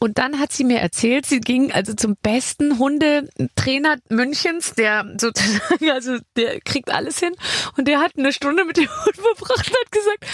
[0.00, 5.90] Und dann hat sie mir erzählt, sie ging also zum besten Hundetrainer Münchens, der sozusagen,
[5.92, 7.34] also der kriegt alles hin
[7.76, 10.26] und der hat eine Stunde mit dem Hund verbracht und hat gesagt,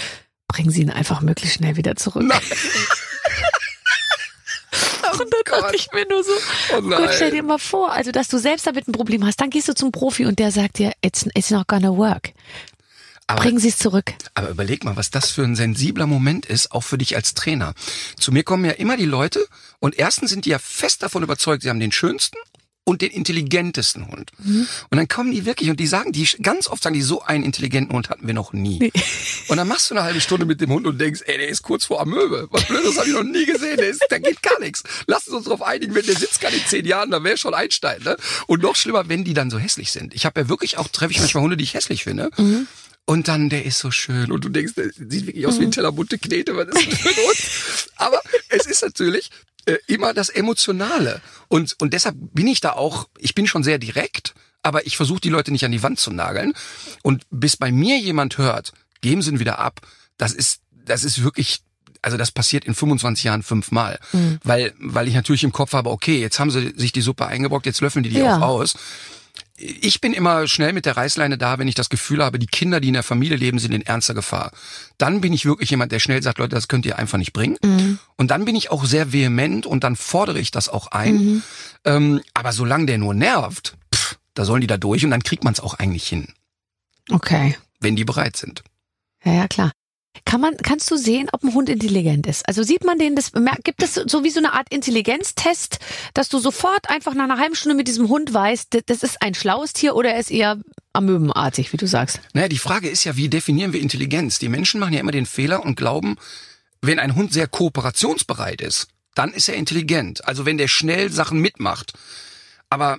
[0.53, 2.23] bringen Sie ihn einfach möglichst schnell wieder zurück.
[2.23, 2.39] Nein.
[5.13, 6.31] und dann dachte ich mir nur so,
[6.77, 9.49] Oh Gott, stell dir mal vor, also dass du selbst damit ein Problem hast, dann
[9.49, 12.33] gehst du zum Profi und der sagt dir, it's, it's not gonna work.
[13.25, 14.13] Aber, Bringen Sie es zurück.
[14.35, 17.73] aber überleg mal, was das für ein sensibler Moment ist, auch für dich als Trainer.
[18.19, 19.43] Zu mir kommen ja immer die Leute
[19.79, 22.37] und erstens sind die ja fest davon überzeugt, sie haben den schönsten
[22.85, 24.31] und den intelligentesten Hund.
[24.89, 27.43] Und dann kommen die wirklich und die sagen, die ganz oft sagen die, so einen
[27.43, 28.91] intelligenten Hund hatten wir noch nie.
[29.47, 31.61] Und dann machst du eine halbe Stunde mit dem Hund und denkst, ey, der ist
[31.61, 32.47] kurz vor Amöbe.
[32.51, 33.77] Was Blödes habe ich noch nie gesehen.
[33.77, 34.83] Der, ist, der geht gar nichts.
[35.07, 38.01] Lass uns darauf einigen, wenn der sitzt kann in zehn Jahren, dann wäre schon Einstein.
[38.03, 38.17] Ne?
[38.47, 40.13] Und noch schlimmer, wenn die dann so hässlich sind.
[40.13, 42.31] Ich habe ja wirklich auch, treffe ich manchmal Hunde, die ich hässlich finde.
[43.05, 44.31] Und dann, der ist so schön.
[44.31, 46.55] Und du denkst, der sieht wirklich aus wie ein Teller bunte Knete.
[46.55, 47.82] Was ist das für ein Hund?
[47.97, 49.29] Aber es ist natürlich
[49.65, 51.21] äh, immer das Emotionale.
[51.47, 55.21] Und, und deshalb bin ich da auch, ich bin schon sehr direkt, aber ich versuche
[55.21, 56.53] die Leute nicht an die Wand zu nageln.
[57.01, 59.81] Und bis bei mir jemand hört, geben sie ihn wieder ab,
[60.17, 61.61] das ist, das ist wirklich,
[62.01, 63.99] also das passiert in 25 Jahren fünfmal.
[64.43, 67.65] Weil, weil ich natürlich im Kopf habe, okay, jetzt haben sie sich die Suppe eingebrockt,
[67.65, 68.37] jetzt löffeln die die Ja.
[68.37, 68.75] auch aus.
[69.65, 72.79] Ich bin immer schnell mit der Reißleine da, wenn ich das Gefühl habe, die Kinder,
[72.81, 74.51] die in der Familie leben, sind in ernster Gefahr.
[74.97, 77.57] Dann bin ich wirklich jemand, der schnell sagt, Leute, das könnt ihr einfach nicht bringen.
[78.17, 81.43] Und dann bin ich auch sehr vehement und dann fordere ich das auch ein.
[81.85, 85.43] Ähm, aber solange der nur nervt, pff, da sollen die da durch und dann kriegt
[85.43, 86.27] man es auch eigentlich hin,
[87.11, 87.55] Okay.
[87.79, 88.63] wenn die bereit sind.
[89.23, 89.71] Ja, ja, klar.
[90.25, 92.47] Kann man, kannst du sehen, ob ein Hund intelligent ist?
[92.47, 93.31] Also sieht man den, das,
[93.63, 95.79] gibt es so wie so eine Art Intelligenztest,
[96.13, 99.33] dass du sofort einfach nach einer halben Stunde mit diesem Hund weißt, das- ist ein
[99.33, 100.59] schlaues Tier oder er ist eher
[100.93, 102.19] amöbenartig, wie du sagst?
[102.33, 104.39] Naja, die Frage ist ja, wie definieren wir Intelligenz?
[104.39, 106.15] Die Menschen machen ja immer den Fehler und glauben,
[106.81, 110.25] wenn ein Hund sehr kooperationsbereit ist, dann ist er intelligent.
[110.27, 111.93] Also wenn der schnell Sachen mitmacht.
[112.73, 112.97] Aber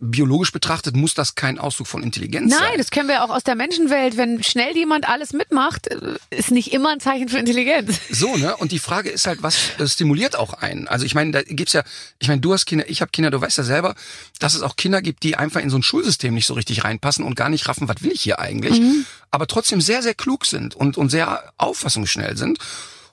[0.00, 2.60] biologisch betrachtet muss das kein Ausdruck von Intelligenz sein.
[2.62, 4.18] Nein, das kennen wir auch aus der Menschenwelt.
[4.18, 7.98] Wenn schnell jemand alles mitmacht, äh, ist nicht immer ein Zeichen für Intelligenz.
[8.10, 8.54] So, ne?
[8.58, 10.88] Und die Frage ist halt, was äh, stimuliert auch einen?
[10.88, 11.84] Also ich meine, da gibt's ja,
[12.18, 13.94] ich meine, du hast Kinder, ich habe Kinder, du weißt ja selber,
[14.40, 17.24] dass es auch Kinder gibt, die einfach in so ein Schulsystem nicht so richtig reinpassen
[17.24, 18.82] und gar nicht raffen, was will ich hier eigentlich,
[19.30, 22.58] aber trotzdem sehr, sehr klug sind und, und sehr auffassungsschnell sind.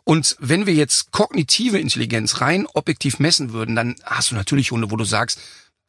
[0.06, 4.92] Und wenn wir jetzt kognitive Intelligenz rein objektiv messen würden, dann hast du natürlich Hunde,
[4.92, 5.40] wo du sagst,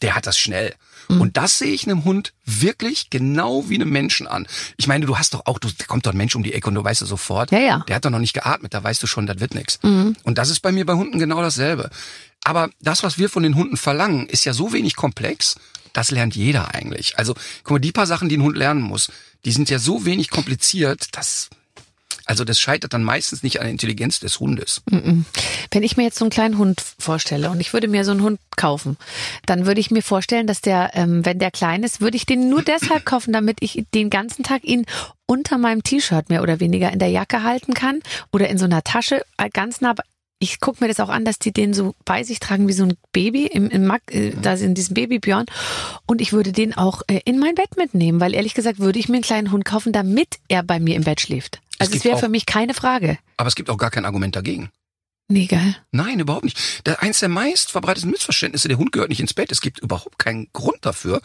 [0.02, 0.74] der hat das schnell.
[1.08, 4.46] Und das sehe ich einem Hund wirklich genau wie einem Menschen an.
[4.76, 6.68] Ich meine, du hast doch auch, du, da kommt doch ein Mensch um die Ecke
[6.68, 7.52] und du weißt es sofort.
[7.52, 7.84] Ja, ja.
[7.86, 9.78] Der hat doch noch nicht geatmet, da weißt du schon, das wird nix.
[10.24, 11.90] Und das ist bei mir bei Hunden genau dasselbe.
[12.44, 15.56] Aber das, was wir von den Hunden verlangen, ist ja so wenig komplex,
[15.92, 17.18] das lernt jeder eigentlich.
[17.18, 19.10] Also, guck mal, die paar Sachen, die ein Hund lernen muss,
[19.44, 21.48] die sind ja so wenig kompliziert, dass,
[22.26, 24.82] also das scheitert dann meistens nicht an der Intelligenz des Hundes.
[25.70, 28.22] Wenn ich mir jetzt so einen kleinen Hund vorstelle und ich würde mir so einen
[28.22, 28.96] Hund kaufen,
[29.46, 32.48] dann würde ich mir vorstellen, dass der, ähm, wenn der klein ist, würde ich den
[32.48, 34.86] nur deshalb kaufen, damit ich den ganzen Tag ihn
[35.26, 38.00] unter meinem T-Shirt mehr oder weniger in der Jacke halten kann
[38.32, 39.94] oder in so einer Tasche äh, ganz nah.
[40.38, 42.84] Ich gucke mir das auch an, dass die den so bei sich tragen wie so
[42.84, 45.46] ein Baby im, im Mac, äh, da sind diesem Babybjörn.
[46.06, 49.08] Und ich würde den auch äh, in mein Bett mitnehmen, weil ehrlich gesagt würde ich
[49.08, 51.60] mir einen kleinen Hund kaufen, damit er bei mir im Bett schläft.
[51.78, 53.18] Also es gibt wäre für mich keine Frage.
[53.36, 54.70] Aber es gibt auch gar kein Argument dagegen.
[55.28, 55.76] Nee, geil.
[55.90, 56.86] Nein, überhaupt nicht.
[56.86, 59.50] Der, eins der meist verbreiteten Missverständnisse, der Hund gehört nicht ins Bett.
[59.50, 61.20] Es gibt überhaupt keinen Grund dafür.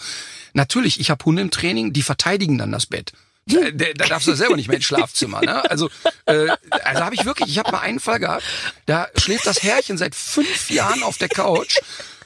[0.54, 3.14] Natürlich, ich habe Hunde im Training, die verteidigen dann das Bett.
[3.46, 5.42] Da, da, da darfst du selber nicht mehr ins Schlafzimmer.
[5.42, 5.70] Ne?
[5.70, 5.90] Also,
[6.26, 8.44] äh, also habe ich wirklich, ich habe mal einen Fall gehabt,
[8.88, 11.78] da schläft das Herrchen seit fünf Jahren auf der Couch,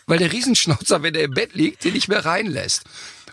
[0.08, 2.84] weil der Riesenschnauzer, wenn er im Bett liegt, den nicht mehr reinlässt.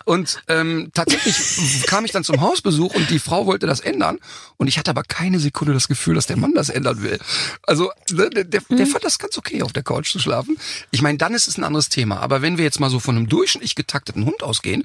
[0.05, 4.19] Und ähm, tatsächlich kam ich dann zum Hausbesuch und die Frau wollte das ändern.
[4.57, 7.19] Und ich hatte aber keine Sekunde das Gefühl, dass der Mann das ändern will.
[7.63, 10.57] Also ne, der, der, der fand das ganz okay, auf der Couch zu schlafen.
[10.91, 12.19] Ich meine, dann ist es ein anderes Thema.
[12.19, 14.83] Aber wenn wir jetzt mal so von einem durchschnittlich getakteten Hund ausgehen,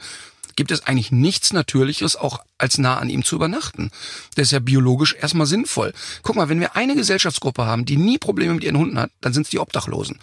[0.58, 3.92] gibt es eigentlich nichts Natürlicheres, auch als nah an ihm zu übernachten.
[4.34, 5.92] Das ist ja biologisch erstmal sinnvoll.
[6.22, 9.32] Guck mal, wenn wir eine Gesellschaftsgruppe haben, die nie Probleme mit ihren Hunden hat, dann
[9.32, 10.18] sind es die Obdachlosen.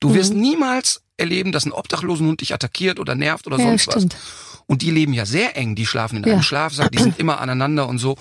[0.00, 0.40] Du wirst Mhm.
[0.40, 4.14] niemals erleben, dass ein obdachlosen Hund dich attackiert oder nervt oder Ja, sonst stimmt.
[4.14, 4.20] was.
[4.66, 6.28] Und die leben ja sehr eng, die schlafen in Ja.
[6.28, 6.32] Mhm.
[6.34, 8.16] einem Schlafsack, die sind immer aneinander und so.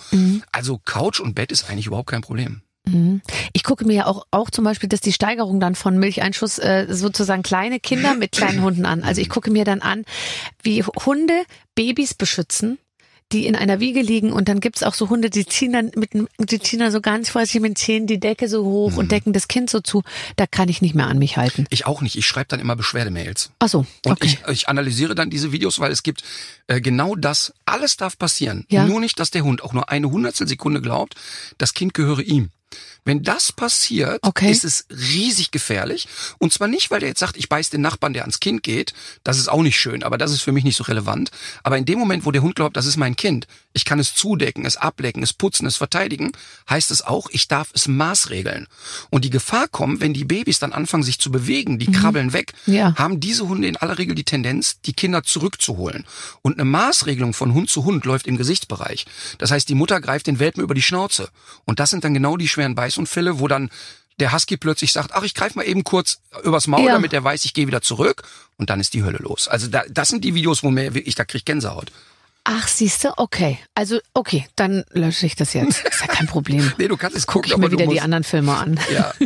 [0.51, 2.61] Also Couch und Bett ist eigentlich überhaupt kein Problem.
[3.53, 6.87] Ich gucke mir ja auch, auch zum Beispiel, dass die Steigerung dann von Milcheinschuss äh,
[6.89, 9.03] sozusagen kleine Kinder mit kleinen Hunden an.
[9.03, 10.05] Also ich gucke mir dann an,
[10.63, 11.43] wie Hunde
[11.75, 12.79] Babys beschützen
[13.31, 16.13] die in einer Wiege liegen und dann gibt's auch so Hunde, die ziehen dann mit
[16.13, 18.97] dem- die ziehen dann so ganz vorsichtig mit den Zähnen die Decke so hoch Mhm.
[18.97, 20.01] und decken das Kind so zu.
[20.35, 21.65] Da kann ich nicht mehr an mich halten.
[21.69, 22.15] Ich auch nicht.
[22.15, 23.51] Ich schreibe dann immer Beschwerdemails.
[23.59, 24.25] Ach so, Und okay.
[24.25, 26.23] ich, ich analysiere dann diese Videos, weil es gibt
[26.67, 28.65] äh, genau das, alles darf passieren.
[28.69, 28.85] Ja.
[28.85, 31.15] Nur nicht, dass der Hund auch nur eine Hundertstel Sekunde glaubt,
[31.57, 32.49] das Kind gehöre ihm.
[33.09, 34.51] Wenn das passiert, Okay.
[34.51, 36.07] ist es riesig gefährlich.
[36.37, 38.93] Und zwar nicht, weil der jetzt sagt, ich beiß den Nachbarn, der ans Kind geht.
[39.23, 41.31] Das ist auch nicht schön, aber das ist für mich nicht so relevant.
[41.63, 44.13] Aber in dem Moment, wo der Hund glaubt, das ist mein Kind, ich kann es
[44.13, 46.31] zudecken, es ablecken, es putzen, es verteidigen,
[46.69, 48.67] heißt es auch, ich darf es maßregeln.
[49.09, 52.53] Und die Gefahr kommt, wenn die Babys dann anfangen, sich zu bewegen, die krabbeln weg,
[52.67, 52.93] Ja.
[52.95, 56.05] haben diese Hunde in aller Regel die Tendenz, die Kinder zurückzuholen.
[56.41, 59.05] Und eine Maßregelung von Hund zu Hund läuft im Gesichtsbereich.
[59.39, 61.29] Das heißt, die Mutter greift den Welpen über die Schnauze.
[61.65, 63.69] Und das sind dann genau die schweren Beißunfälle, wo dann
[64.19, 66.91] der Husky plötzlich sagt, ach, ich greife mal eben kurz übers Maul, Ja.
[66.93, 68.23] damit er weiß, ich gehe wieder zurück.
[68.57, 69.47] Und dann ist die Hölle los.
[69.47, 71.91] Also da, das sind die Videos, wo mir wirklich, da krieg ich Gänsehaut.
[72.43, 73.59] Ach, siehste, okay.
[73.75, 75.85] Also, okay, dann lösche ich das jetzt.
[75.85, 76.69] Ist ja kein Problem.
[76.77, 78.79] Nee, du kannst es Gucke gucken, ich aber mir du wieder die anderen Filme an.
[78.93, 79.13] Ja.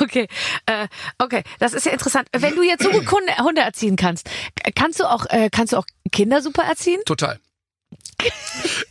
[0.00, 0.28] Okay,
[0.66, 0.88] äh,
[1.18, 2.28] okay, das ist ja interessant.
[2.32, 4.28] Wenn du jetzt so gut Hunde, Hunde erziehen kannst,
[4.74, 7.00] kannst du auch, äh, kannst du auch Kinder super erziehen?
[7.06, 7.40] Total.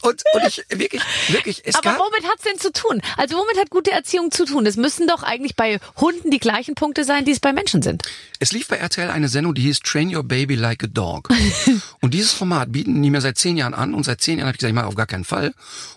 [0.02, 3.02] Und, und ich wirklich, wirklich, es Aber gab, womit hat's denn zu tun?
[3.18, 4.66] Also womit hat gute Erziehung zu tun?
[4.66, 8.04] Es müssen doch eigentlich bei Hunden die gleichen Punkte sein, die es bei Menschen sind.
[8.40, 11.30] Es lief bei RTL eine Sendung, die hieß Train Your Baby Like a Dog.
[12.02, 14.56] und dieses Format bieten die mir seit zehn Jahren an und seit zehn Jahren habe
[14.56, 15.54] ich gesagt, ich mache auf gar keinen Fall.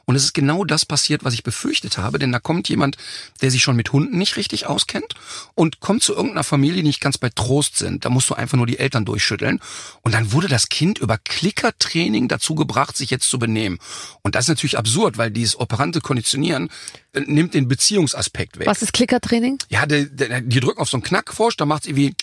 [0.06, 2.96] Und es ist genau das passiert, was ich befürchtet habe, denn da kommt jemand,
[3.42, 5.14] der sich schon mit Hunden nicht richtig auskennt
[5.54, 8.04] und kommt zu irgendeiner Familie, die nicht ganz bei Trost sind.
[8.04, 9.60] Da musst du einfach nur die Eltern durchschütteln.
[10.02, 13.78] Und dann wurde das Kind über Klickertraining dazu gebracht, sich jetzt zu benehmen.
[14.22, 16.68] Und das ist natürlich absurd, weil dieses operante Konditionieren
[17.12, 18.66] äh, nimmt den Beziehungsaspekt weg.
[18.66, 19.58] Was ist Klickertraining?
[19.68, 22.14] Ja, die, die, die drücken auf so einen Knackfrosch, da macht's irgendwie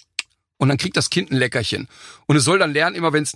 [0.57, 1.87] und dann kriegt das Kind ein Leckerchen.
[2.27, 3.33] Und es soll dann lernen, immer wenn's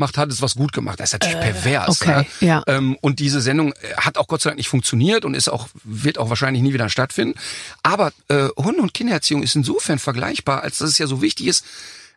[0.00, 0.98] macht, hat es was gut gemacht.
[0.98, 2.00] Das ist natürlich pervers.
[2.00, 2.46] okay, ne?
[2.48, 2.62] ja.
[2.66, 5.68] Ähm, und diese Sendung äh, hat auch Gott sei Dank nicht funktioniert und ist auch
[5.84, 7.38] wird auch wahrscheinlich nie wieder stattfinden.
[7.84, 11.64] Aber äh, Hunde- und Kindererziehung ist insofern vergleichbar, als dass es ja so wichtig ist,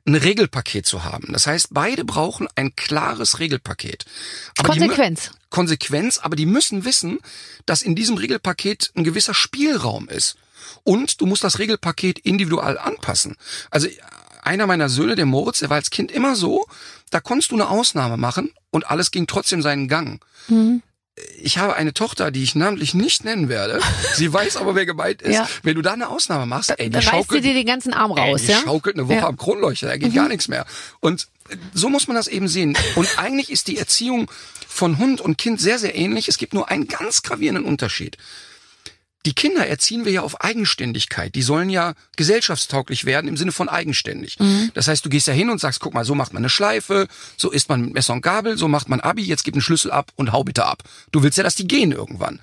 [0.06, 1.32] ein Regelpaket zu haben.
[1.32, 4.06] Das heißt, beide brauchen ein klares Regelpaket.
[4.58, 5.32] Aber die Konsequenz.
[5.50, 7.20] Konsequenz, aber die müssen wissen,
[7.66, 10.36] dass in diesem Regelpaket ein gewisser Spielraum ist.
[10.84, 13.38] Und du musst das Regelpaket individual anpassen.
[13.70, 13.88] Also
[14.42, 16.66] einer meiner Söhne, der Moritz, der war als Kind immer so,
[17.10, 20.24] da konntest du eine Ausnahme machen und alles ging trotzdem seinen Gang.
[21.42, 23.80] Ich habe eine Tochter, die ich namentlich nicht nennen werde.
[24.16, 25.36] Sie weiß aber, wer gemeint ist.
[25.36, 25.48] Ja.
[25.62, 27.94] Wenn du da eine Ausnahme machst, ey, die Da reißt du schaukelt, dir den ganzen
[27.94, 28.58] Arm raus, Ey, die ja?
[28.64, 29.22] schaukelt eine Woche Ja.
[29.22, 29.28] Mhm.
[29.28, 30.66] am Kronleuchter, da geht gar nichts mehr.
[31.02, 31.28] Und
[31.74, 32.76] so muss man das eben sehen.
[32.96, 34.32] Und eigentlich ist die Erziehung
[34.68, 36.28] von Hund und Kind sehr, sehr ähnlich.
[36.30, 38.18] Es gibt nur einen ganz gravierenden Unterschied.
[39.26, 41.34] Die Kinder erziehen wir ja auf Eigenständigkeit.
[41.34, 44.38] Die sollen ja gesellschaftstauglich werden im Sinne von eigenständig.
[44.40, 44.72] Mhm.
[44.74, 47.08] Das heißt, du gehst ja hin und sagst, guck mal, so macht man eine Schleife,
[47.38, 49.92] so isst man mit Messer und Gabel, so macht man Abi, jetzt gib einen Schlüssel
[49.92, 50.84] ab und hau bitte ab.
[51.12, 52.40] Du willst ja, dass die gehen irgendwann.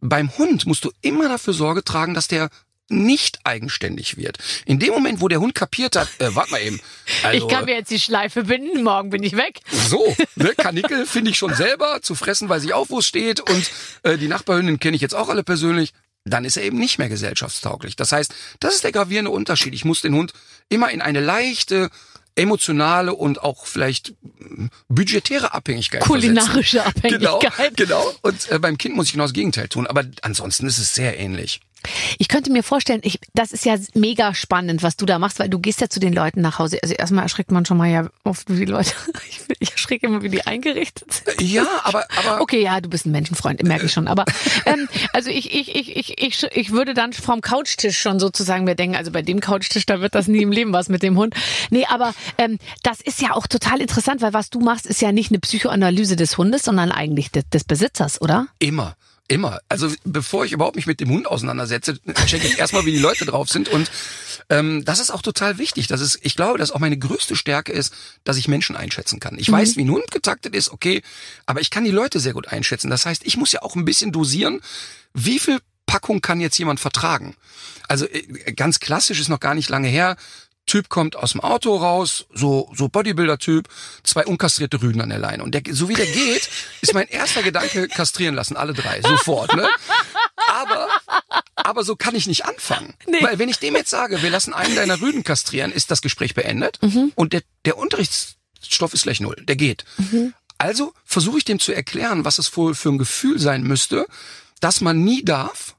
[0.00, 2.48] Beim Hund musst du immer dafür Sorge tragen, dass der
[2.90, 4.38] nicht eigenständig wird.
[4.66, 6.80] In dem Moment, wo der Hund kapiert hat, äh, warte mal eben.
[7.22, 9.60] Also, ich kann mir jetzt die Schleife binden, morgen bin ich weg.
[9.70, 13.40] so, ne, Kanickel finde ich schon selber, zu fressen weiß ich auch, wo es steht
[13.40, 13.70] und
[14.02, 15.92] äh, die Nachbarhündin kenne ich jetzt auch alle persönlich.
[16.24, 17.96] Dann ist er eben nicht mehr gesellschaftstauglich.
[17.96, 19.72] Das heißt, das ist der gravierende Unterschied.
[19.72, 20.34] Ich muss den Hund
[20.68, 21.88] immer in eine leichte,
[22.34, 27.18] emotionale und auch vielleicht mm, budgetäre Abhängigkeit Kulinarische versetzen.
[27.18, 27.76] Genau, Abhängigkeit.
[27.76, 28.14] genau.
[28.22, 29.86] Und äh, beim Kind muss ich genau das Gegenteil tun.
[29.86, 31.60] Aber ansonsten ist es sehr ähnlich.
[32.18, 35.48] Ich könnte mir vorstellen, ich, das ist ja mega spannend, was du da machst, weil
[35.48, 36.78] du gehst ja zu den Leuten nach Hause.
[36.82, 38.92] Also erstmal erschreckt man schon mal ja oft, wie die Leute,
[39.28, 41.40] ich, ich erschrecke immer, wie die eingerichtet sind.
[41.40, 44.08] Ja, aber, aber Okay, ja, du bist ein Menschenfreund, merke ich schon.
[44.08, 44.24] Aber
[44.66, 48.74] ähm, also ich, ich, ich, ich, ich, ich würde dann vom Couchtisch schon sozusagen mir
[48.74, 51.34] denken, also bei dem Couchtisch, da wird das nie im Leben was mit dem Hund.
[51.70, 55.12] Nee, aber ähm, das ist ja auch total interessant, weil was du machst, ist ja
[55.12, 58.48] nicht eine Psychoanalyse des Hundes, sondern eigentlich des, des Besitzers, oder?
[58.58, 58.96] Immer.
[59.30, 59.60] Immer.
[59.68, 63.24] Also bevor ich überhaupt mich mit dem Hund auseinandersetze, checke ich erstmal, wie die Leute
[63.26, 63.68] drauf sind.
[63.68, 63.88] Und
[64.48, 65.86] ähm, das ist auch total wichtig.
[65.86, 69.38] Das ist, ich glaube, dass auch meine größte Stärke ist, dass ich Menschen einschätzen kann.
[69.38, 71.02] Ich weiß, wie ein Hund getaktet ist, okay,
[71.46, 72.90] aber ich kann die Leute sehr gut einschätzen.
[72.90, 74.60] Das heißt, ich muss ja auch ein bisschen dosieren,
[75.14, 77.36] wie viel Packung kann jetzt jemand vertragen.
[77.86, 80.16] Also äh, ganz klassisch ist noch gar nicht lange her.
[80.70, 83.68] Typ kommt aus dem Auto raus, so, so Bodybuilder-Typ,
[84.04, 85.42] zwei unkastrierte Rüden an der Leine.
[85.42, 86.48] Und der, so wie der geht,
[86.80, 89.68] ist mein erster Gedanke, kastrieren lassen, alle drei, sofort, ne?
[90.46, 90.88] Aber,
[91.56, 92.94] aber so kann ich nicht anfangen.
[93.08, 93.20] Nee.
[93.20, 96.34] Weil wenn ich dem jetzt sage, wir lassen einen deiner Rüden kastrieren, ist das Gespräch
[96.34, 97.10] beendet mhm.
[97.16, 99.84] und der, der Unterrichtsstoff ist gleich null, der geht.
[99.98, 100.34] Mhm.
[100.56, 104.06] Also versuche ich dem zu erklären, was es wohl für ein Gefühl sein müsste,
[104.60, 105.74] dass man nie darf,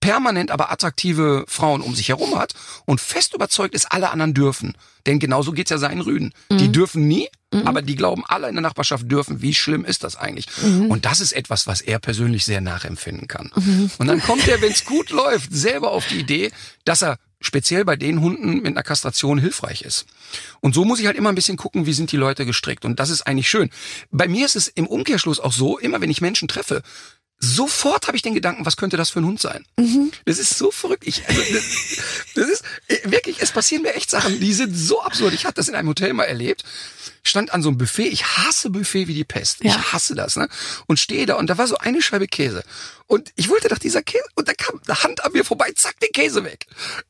[0.00, 2.54] permanent aber attraktive Frauen um sich herum hat
[2.86, 4.76] und fest überzeugt ist, alle anderen dürfen.
[5.06, 6.32] Denn genauso geht's ja seinen Rüden.
[6.50, 6.58] Mhm.
[6.58, 7.66] Die dürfen nie, mhm.
[7.66, 9.42] aber die glauben, alle in der Nachbarschaft dürfen.
[9.42, 10.46] Wie schlimm ist das eigentlich?
[10.62, 10.90] Mhm.
[10.90, 13.50] Und das ist etwas, was er persönlich sehr nachempfinden kann.
[13.54, 13.90] Mhm.
[13.98, 16.50] Und dann kommt er, wenn's gut läuft, selber auf die Idee,
[16.84, 20.04] dass er speziell bei den Hunden mit einer Kastration hilfreich ist.
[20.60, 22.84] Und so muss ich halt immer ein bisschen gucken, wie sind die Leute gestrickt.
[22.84, 23.70] Und das ist eigentlich schön.
[24.10, 26.82] Bei mir ist es im Umkehrschluss auch so, immer wenn ich Menschen treffe,
[27.40, 29.64] sofort habe ich den Gedanken, was könnte das für ein Hund sein?
[29.78, 30.12] Mhm.
[30.26, 31.06] Das ist so verrückt.
[31.06, 31.64] Ich, also, das,
[32.34, 35.32] das ist äh, wirklich, es passieren mir echt Sachen, die sind so absurd.
[35.32, 36.64] Ich hatte das in einem Hotel mal erlebt
[37.22, 38.08] stand an so einem Buffet.
[38.08, 39.62] Ich hasse Buffet wie die Pest.
[39.62, 39.70] Ja.
[39.70, 40.48] Ich hasse das, ne?
[40.86, 42.64] Und stehe da und da war so eine Scheibe Käse.
[43.10, 45.98] Und ich wollte nach dieser Käse und da kam eine Hand an mir vorbei, zack,
[45.98, 46.66] den Käse weg.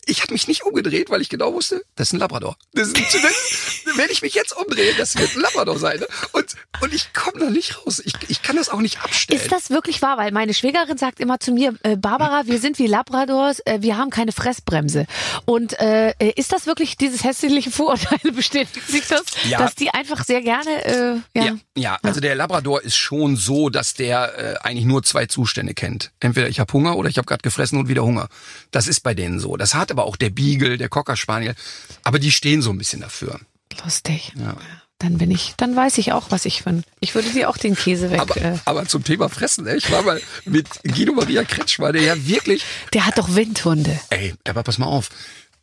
[0.06, 2.56] Ich habe mich nicht umgedreht, weil ich genau wusste, das ist ein Labrador.
[2.72, 6.00] Das ist, das, wenn ich mich jetzt umdrehe, das wird ein Labrador sein.
[6.00, 6.06] Ne?
[6.32, 8.00] Und, und ich komme da nicht raus.
[8.02, 9.42] Ich, ich kann das auch nicht abstellen.
[9.42, 10.16] Ist das wirklich wahr?
[10.16, 13.98] Weil meine Schwägerin sagt immer zu mir, äh, Barbara, wir sind wie Labradors, äh, wir
[13.98, 15.04] haben keine Fressbremse.
[15.44, 18.18] Und äh, ist das wirklich dieses hässliche Vorurteil?
[18.32, 19.58] Bestätigt sich das, ja.
[19.58, 20.84] dass die einfach sehr gerne.
[20.84, 21.44] Äh, ja.
[21.44, 21.56] ja.
[21.76, 26.10] Ja, also der Labrador ist schon so, dass der äh, eigentlich nur zwei Zustände kennt.
[26.20, 28.28] Entweder ich habe Hunger oder ich habe gerade gefressen und wieder Hunger.
[28.70, 29.56] Das ist bei denen so.
[29.56, 31.54] Das hat aber auch der Beagle, der Cocker Spaniel.
[32.02, 33.40] Aber die stehen so ein bisschen dafür.
[33.84, 34.32] Lustig.
[34.36, 34.56] Ja.
[34.98, 36.84] Dann bin ich, dann weiß ich auch, was ich bin.
[37.00, 38.20] Ich würde dir auch den Käse weg.
[38.20, 38.58] Aber, äh.
[38.66, 42.62] aber zum Thema Fressen, ey, ich war mal mit Guido Maria Kretschmer, der ja wirklich.
[42.92, 43.98] Der hat doch Windhunde.
[44.10, 45.08] Ey, aber pass mal auf.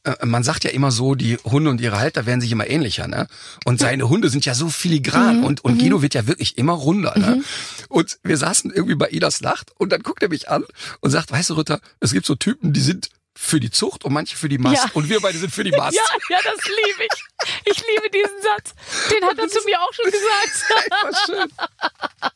[0.07, 3.07] Äh, man sagt ja immer so, die Hunde und ihre Halter werden sich immer ähnlicher,
[3.07, 3.27] ne?
[3.65, 5.43] Und seine Hunde sind ja so filigran mhm.
[5.43, 5.79] und, und mhm.
[5.79, 7.37] Guido wird ja wirklich immer runder, ne?
[7.37, 7.43] Mhm.
[7.89, 10.63] Und wir saßen irgendwie bei Idas Nacht und dann guckt er mich an
[11.01, 14.13] und sagt, weißt du, Ritter, es gibt so Typen, die sind für die Zucht und
[14.13, 14.85] manche für die Mast.
[14.85, 14.91] Ja.
[14.93, 15.97] Und wir beide sind für die Mast.
[16.29, 17.23] Ja, ja, das liebe ich.
[17.65, 18.73] Ich liebe diesen Satz.
[19.11, 21.25] Den hat er zu mir auch schon gesagt.
[21.25, 21.51] schön.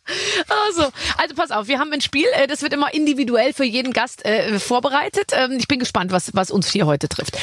[0.68, 3.94] Also, also pass auf, wir haben ein Spiel, äh, das wird immer individuell für jeden
[3.94, 5.32] Gast äh, vorbereitet.
[5.32, 7.38] Ähm, ich bin gespannt, was, was uns hier heute trifft.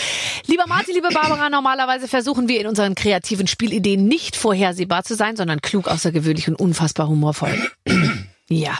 [0.47, 5.37] Lieber Martin, liebe Barbara, normalerweise versuchen wir in unseren kreativen Spielideen nicht vorhersehbar zu sein,
[5.37, 7.71] sondern klug, außergewöhnlich und unfassbar humorvoll.
[8.49, 8.79] Ja.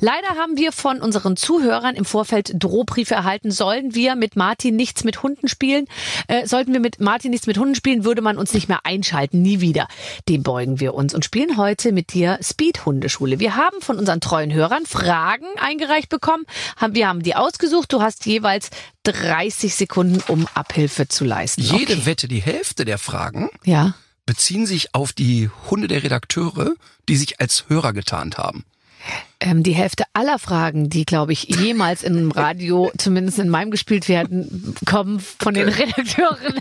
[0.00, 3.50] Leider haben wir von unseren Zuhörern im Vorfeld Drohbriefe erhalten.
[3.50, 5.86] Sollen wir mit Martin nichts mit Hunden spielen?
[6.26, 9.42] Äh, sollten wir mit Martin nichts mit Hunden spielen, würde man uns nicht mehr einschalten.
[9.42, 9.88] Nie wieder.
[10.28, 13.40] Dem beugen wir uns und spielen heute mit dir Speed Hundeschule.
[13.40, 16.46] Wir haben von unseren treuen Hörern Fragen eingereicht bekommen.
[16.90, 17.92] Wir haben die ausgesucht.
[17.92, 18.70] Du hast jeweils
[19.02, 21.60] 30 Sekunden, um Abhilfe zu leisten.
[21.60, 22.06] Jede okay.
[22.06, 23.50] Wette, die Hälfte der Fragen.
[23.64, 23.94] Ja
[24.26, 26.74] beziehen sich auf die Hunde der Redakteure,
[27.08, 28.64] die sich als Hörer getarnt haben.
[29.00, 29.29] Yeah.
[29.40, 34.08] Ähm, die Hälfte aller Fragen, die, glaube ich, jemals im Radio, zumindest in meinem gespielt
[34.08, 36.58] werden, kommen von den Redakteuren,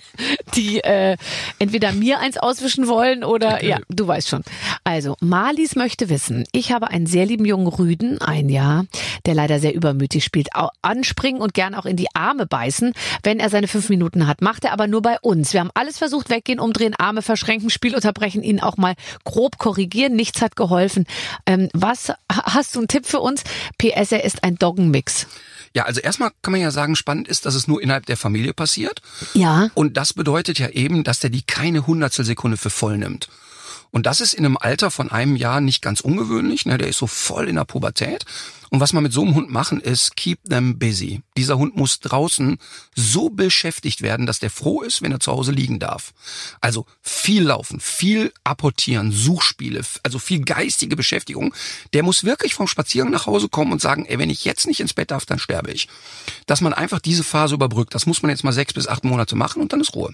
[0.55, 1.17] die äh,
[1.59, 4.43] entweder mir eins auswischen wollen oder ja, du weißt schon.
[4.85, 8.85] Also, Marlies möchte wissen, ich habe einen sehr lieben jungen Rüden, ein Jahr,
[9.25, 10.47] der leider sehr übermütig spielt,
[10.81, 14.41] anspringen und gern auch in die Arme beißen, wenn er seine fünf Minuten hat.
[14.41, 15.53] Macht er aber nur bei uns.
[15.53, 20.15] Wir haben alles versucht, weggehen, umdrehen, Arme verschränken, Spiel unterbrechen, ihn auch mal grob korrigieren.
[20.15, 21.05] Nichts hat geholfen.
[21.45, 23.41] Ähm, was hast Hast du einen Tipp für uns?
[23.79, 25.25] PS, er ist ein Doggenmix.
[25.73, 28.53] Ja, also erstmal kann man ja sagen, spannend ist, dass es nur innerhalb der Familie
[28.53, 29.01] passiert.
[29.33, 29.71] Ja.
[29.73, 33.27] Und das bedeutet ja eben, dass der die keine Hundertstelsekunde für voll nimmt.
[33.91, 36.65] Und das ist in einem Alter von einem Jahr nicht ganz ungewöhnlich.
[36.65, 36.77] Ne?
[36.77, 38.25] Der ist so voll in der Pubertät.
[38.69, 41.21] Und was man mit so einem Hund machen ist, keep them busy.
[41.35, 42.59] Dieser Hund muss draußen
[42.95, 46.13] so beschäftigt werden, dass der froh ist, wenn er zu Hause liegen darf.
[46.61, 51.53] Also viel laufen, viel apportieren, Suchspiele, also viel geistige Beschäftigung.
[51.93, 54.81] Der muss wirklich vom Spaziergang nach Hause kommen und sagen, ey, wenn ich jetzt nicht
[54.81, 55.87] ins Bett darf, dann sterbe ich.
[56.45, 59.35] Dass man einfach diese Phase überbrückt, das muss man jetzt mal sechs bis acht Monate
[59.35, 60.13] machen und dann ist Ruhe.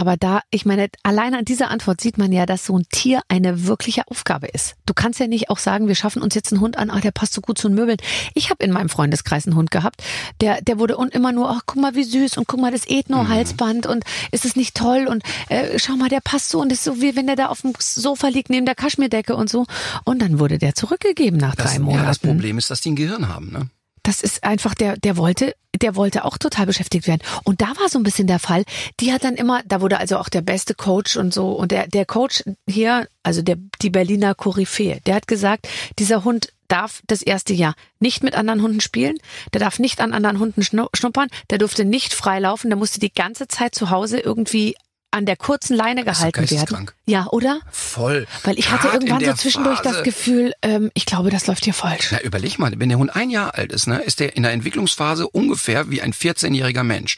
[0.00, 3.20] Aber da, ich meine, allein an dieser Antwort sieht man ja, dass so ein Tier
[3.28, 4.76] eine wirkliche Aufgabe ist.
[4.86, 7.10] Du kannst ja nicht auch sagen, wir schaffen uns jetzt einen Hund an, ach, der
[7.10, 7.98] passt so gut zu den Möbeln.
[8.32, 10.02] Ich habe in meinem Freundeskreis einen Hund gehabt,
[10.40, 12.88] der, der wurde und immer nur, ach, guck mal, wie süß und guck mal, das
[12.88, 16.82] Ethno-Halsband und ist es nicht toll und äh, schau mal, der passt so und ist
[16.82, 19.66] so wie wenn der da auf dem Sofa liegt neben der Kaschmirdecke und so.
[20.04, 22.04] Und dann wurde der zurückgegeben nach das, drei Monaten.
[22.04, 23.68] Ja, das Problem ist, dass die ein Gehirn haben, ne?
[24.02, 27.22] das ist einfach, der, der wollte, der wollte auch total beschäftigt werden.
[27.44, 28.64] Und da war so ein bisschen der Fall.
[29.00, 31.52] Die hat dann immer, da wurde also auch der beste Coach und so.
[31.52, 35.68] Und der, der Coach hier, also der, die Berliner Koryphäe, der hat gesagt,
[35.98, 39.18] dieser Hund darf das erste Jahr nicht mit anderen Hunden spielen,
[39.52, 43.48] der darf nicht an anderen Hunden schnuppern, der durfte nicht freilaufen, der musste die ganze
[43.48, 44.76] Zeit zu Hause irgendwie
[45.10, 46.48] an der kurzen Leine gehalten werden.
[46.48, 46.94] geisteskrank.
[47.06, 47.60] Ja, oder?
[47.70, 48.26] Voll.
[48.44, 50.04] Weil ich hatte Grad irgendwann so zwischendurch das Phase.
[50.04, 52.08] Gefühl, ähm, ich glaube, das läuft hier falsch.
[52.12, 54.52] Na, überleg mal, wenn der Hund ein Jahr alt ist, ne, ist der in der
[54.52, 57.16] Entwicklungsphase ungefähr wie ein 14-jähriger Mensch.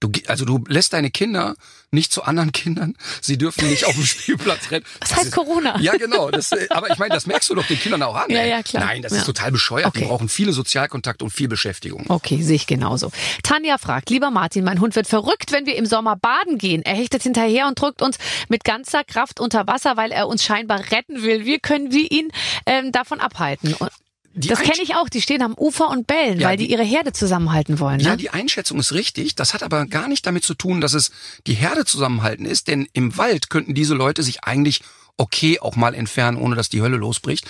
[0.00, 1.54] Du, also du lässt deine Kinder
[1.92, 4.84] nicht zu anderen Kindern, sie dürfen nicht auf dem Spielplatz rennen.
[5.00, 5.78] Das heißt ist, Corona.
[5.80, 6.30] Ja, genau.
[6.30, 8.30] Das, äh, aber ich meine, das merkst du doch den Kindern auch an.
[8.30, 8.50] Ja, ey.
[8.50, 8.84] ja, klar.
[8.84, 9.18] Nein, das Ja.
[9.18, 9.86] ist total bescheuert.
[9.86, 10.04] Okay.
[10.06, 12.04] brauchen viele Sozialkontakte und viel Beschäftigung.
[12.08, 13.10] Okay, sehe ich genauso.
[13.42, 16.82] Tanja fragt, lieber Martin, mein Hund wird verrückt, wenn wir im Sommer baden gehen.
[16.82, 18.18] Er hechtet hinterher und drückt uns
[18.48, 21.44] mit ganzer Kraft unter Wasser, weil er uns scheinbar retten will.
[21.44, 22.30] Wie können wir ihn
[22.66, 23.74] ähm, davon abhalten?
[23.74, 23.90] Und
[24.34, 25.08] das kenne ich auch.
[25.08, 27.98] Die stehen am Ufer und bellen, Ja, weil die, die- ihre Herde zusammenhalten wollen.
[27.98, 28.04] Ne?
[28.04, 29.34] Ja, die Einschätzung ist richtig.
[29.34, 31.10] Das hat aber gar nicht damit zu tun, dass es
[31.46, 34.82] die Herde zusammenhalten ist, denn im Wald könnten diese Leute sich eigentlich
[35.16, 37.44] okay auch mal entfernen, ohne dass die Hölle losbricht.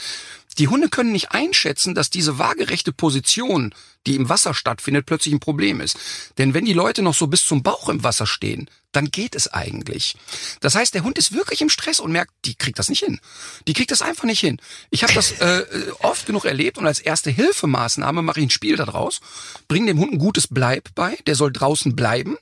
[0.59, 3.73] Die Hunde können nicht einschätzen, dass diese waagerechte Position,
[4.07, 5.99] die im Wasser stattfindet, plötzlich ein Problem ist.
[6.39, 9.49] Denn wenn die Leute noch so bis zum Bauch im Wasser stehen, dann geht es
[9.53, 10.17] eigentlich.
[10.61, 13.21] Das heißt, der Hund ist wirklich im Stress und merkt, die kriegt das nicht hin.
[13.69, 14.61] Die kriegt das einfach nicht hin.
[14.91, 18.51] Ich habe das äh, äh, oft genug erlebt und als erste Hilfemaßnahme mache ich ein
[18.51, 19.21] Spiel daraus,
[19.69, 22.37] bringe dem Hund ein gutes Bleib bei, der soll draußen bleiben.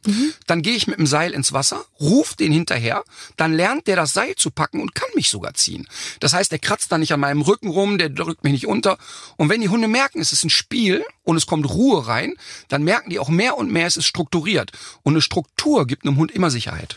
[0.47, 3.05] Dann gehe ich mit dem Seil ins Wasser, ruf den hinterher,
[3.37, 5.87] dann lernt der das Seil zu packen und kann mich sogar ziehen.
[6.21, 8.99] Das heißt, der kratzt dann nicht an meinem Rücken rum, der drückt mich nicht unter.
[9.37, 12.35] Und wenn die Hunde merken, es ist ein Spiel und es kommt Ruhe rein,
[12.68, 14.72] dann merken die auch mehr und mehr, es ist strukturiert.
[15.03, 16.97] Und eine Struktur gibt einem Hund immer Sicherheit.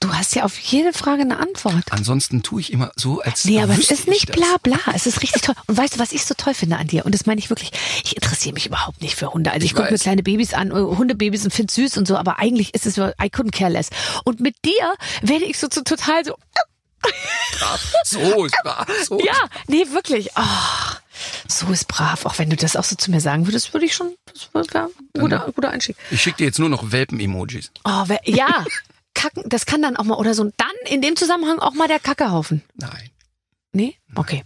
[0.00, 1.84] Du hast ja auf jede Frage eine Antwort.
[1.90, 4.78] Ansonsten tue ich immer so, als Nee, aber es ist ich nicht bla bla.
[4.94, 5.54] Es ist richtig toll.
[5.68, 7.06] Und weißt du, was ich so toll finde an dir?
[7.06, 7.70] Und das meine ich wirklich.
[8.04, 9.52] Ich interessiere mich überhaupt nicht für Hunde.
[9.52, 12.16] Also ich, Ich gucke mir kleine Babys an, äh, Hundebabys und finde süß und so,
[12.16, 13.88] aber eigentlich ist es so, I couldn't care less.
[14.24, 16.34] Und mit dir werde ich so, so total so,
[18.04, 18.48] So.
[19.04, 19.34] So ja,
[19.68, 20.30] nee, wirklich.
[20.36, 20.96] Oh,
[21.48, 22.26] so ist brav.
[22.26, 24.88] Auch wenn du das auch so zu mir sagen würdest, würde ich schon, das wäre
[25.14, 25.96] ein guter, guter Einstieg.
[26.10, 27.70] Ich schicke dir jetzt nur noch Welpen-Emojis.
[27.84, 28.64] Oh, wer, ja.
[29.14, 31.98] Kacken, das kann dann auch mal, oder so, dann in dem Zusammenhang auch mal der
[31.98, 32.62] Kackehaufen.
[32.74, 33.10] Nein.
[33.72, 33.96] Nee?
[34.14, 34.42] Okay.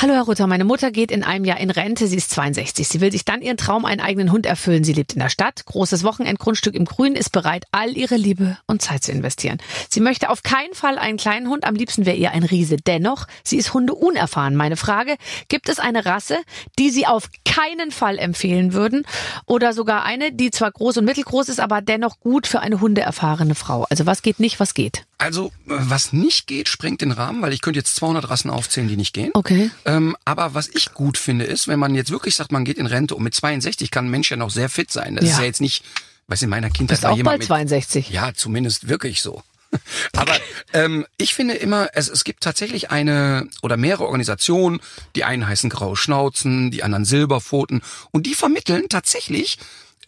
[0.00, 2.86] Hallo Herr Rutter, meine Mutter geht in einem Jahr in Rente, sie ist 62.
[2.86, 4.84] Sie will sich dann ihren Traum, einen eigenen Hund erfüllen.
[4.84, 8.80] Sie lebt in der Stadt, großes Wochenendgrundstück im Grün, ist bereit, all ihre Liebe und
[8.80, 9.58] Zeit zu investieren.
[9.90, 12.76] Sie möchte auf keinen Fall einen kleinen Hund, am liebsten wäre ihr ein Riese.
[12.76, 14.54] Dennoch, sie ist Hunde unerfahren.
[14.54, 15.16] Meine Frage,
[15.48, 16.38] gibt es eine Rasse,
[16.78, 19.04] die Sie auf keinen Fall empfehlen würden?
[19.46, 23.56] Oder sogar eine, die zwar groß und mittelgroß ist, aber dennoch gut für eine hundeerfahrene
[23.56, 23.84] Frau?
[23.90, 25.06] Also was geht nicht, was geht?
[25.20, 28.86] Also, äh, was nicht geht, sprengt den Rahmen, weil ich könnte jetzt 200 Rassen aufzählen,
[28.86, 29.32] die nicht gehen.
[29.34, 29.72] Okay.
[29.88, 32.86] Ähm, aber was ich gut finde, ist, wenn man jetzt wirklich sagt, man geht in
[32.86, 35.16] Rente und mit 62 kann ein Mensch ja noch sehr fit sein.
[35.16, 35.32] Das Ja.
[35.32, 35.84] ist ja jetzt nicht,
[36.28, 38.10] weiß in meiner Kindheit Bist war auch jemand bald mit 62.
[38.10, 39.42] Ja, zumindest wirklich so.
[40.16, 40.34] Aber
[40.72, 44.80] ähm, ich finde immer, es, es gibt tatsächlich eine oder mehrere Organisationen,
[45.14, 49.58] die einen heißen Graue Schnauzen, die anderen Silberpfoten und die vermitteln tatsächlich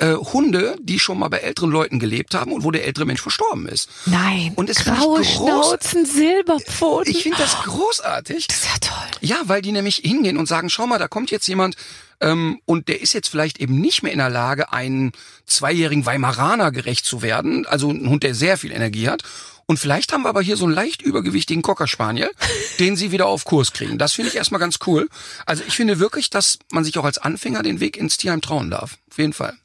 [0.01, 3.21] äh, Hunde, die schon mal bei älteren Leuten gelebt haben und wo der ältere Mensch
[3.21, 3.89] verstorben ist.
[4.07, 4.53] Nein.
[4.57, 7.11] Und es graue Schnauzen, Silberpfoten.
[7.11, 8.47] Ich finde das großartig.
[8.47, 9.11] das ist ja toll.
[9.21, 11.77] Ja, weil die nämlich hingehen und sagen, schau mal, da kommt jetzt jemand
[12.21, 15.13] ähm, und der ist jetzt vielleicht eben nicht mehr in der Lage, einen
[15.47, 19.23] zweijährigen Weimaraner gerecht zu werden, also ein Hund, der sehr viel Energie hat.
[19.67, 22.31] Und vielleicht haben wir aber hier so einen leicht übergewichtigen Cocker Spaniel,
[22.81, 23.99] den sie wieder auf Kurs kriegen.
[23.99, 25.09] Das finde ich erstmal ganz cool.
[25.47, 28.71] Also ich finde wirklich, dass man sich auch als Anfänger den Weg ins Tierheim trauen
[28.71, 28.99] darf.
[29.11, 29.57] Auf jeden Fall.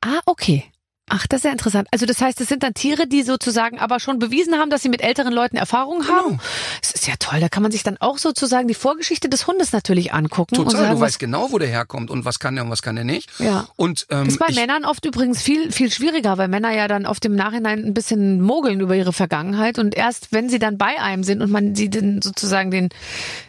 [0.00, 0.64] Ah, okay.
[1.10, 1.88] Ach, das ist ja interessant.
[1.90, 4.88] Also das heißt, es sind dann Tiere, die sozusagen aber schon bewiesen haben, dass sie
[4.88, 6.28] mit älteren Leuten Erfahrung haben.
[6.32, 6.42] Genau.
[6.82, 7.40] Das ist ja toll.
[7.40, 10.56] Da kann man sich dann auch sozusagen die Vorgeschichte des Hundes natürlich angucken.
[10.58, 12.82] und Total, sagen, du weißt genau, wo der herkommt und was kann der und was
[12.82, 13.30] kann der nicht.
[13.38, 13.66] Ja.
[13.76, 16.88] Und ähm, Das ist bei ich, Männern oft übrigens viel, viel schwieriger, weil Männer ja
[16.88, 20.76] dann oft im Nachhinein ein bisschen mogeln über ihre Vergangenheit und erst wenn sie dann
[20.76, 22.90] bei einem sind und man sie dann sozusagen den,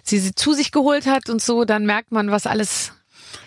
[0.03, 2.93] sie, sie zu sich geholt hat und so, dann merkt man, was alles,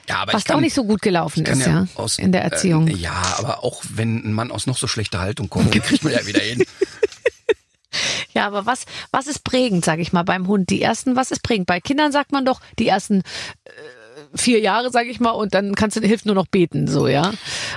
[0.09, 2.89] ja, aber was kann, auch nicht so gut gelaufen ist, ja, aus, in der Erziehung.
[2.89, 6.13] Äh, ja, aber auch wenn ein Mann aus noch so schlechter Haltung kommt, kriegt man
[6.13, 6.65] ja wieder hin.
[8.35, 10.71] Ja, aber was, was ist prägend, sage ich mal, beim Hund?
[10.71, 11.67] Die ersten, was ist prägend?
[11.67, 13.21] Bei Kindern sagt man doch, die ersten
[13.65, 13.71] äh,
[14.35, 17.33] vier Jahre, sage ich mal, und dann kannst du hilft nur noch beten, so, ja.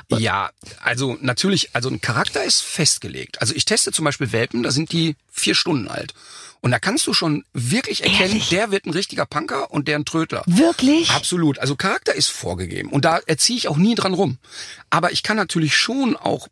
[0.09, 0.51] Ja,
[0.81, 3.41] also natürlich, also ein Charakter ist festgelegt.
[3.41, 6.13] Also ich teste zum Beispiel Welpen, da sind die vier Stunden alt.
[6.65, 8.49] Und da kannst du schon wirklich erkennen, Ehrlich?
[8.49, 10.41] der wird ein richtiger Punker und der ein Trödler.
[10.47, 11.11] Wirklich?
[11.11, 11.59] Absolut.
[11.59, 12.89] Also Charakter ist vorgegeben.
[12.89, 14.39] Und da erziehe ich auch nie dran rum.
[14.89, 16.47] Aber ich kann natürlich schon auch,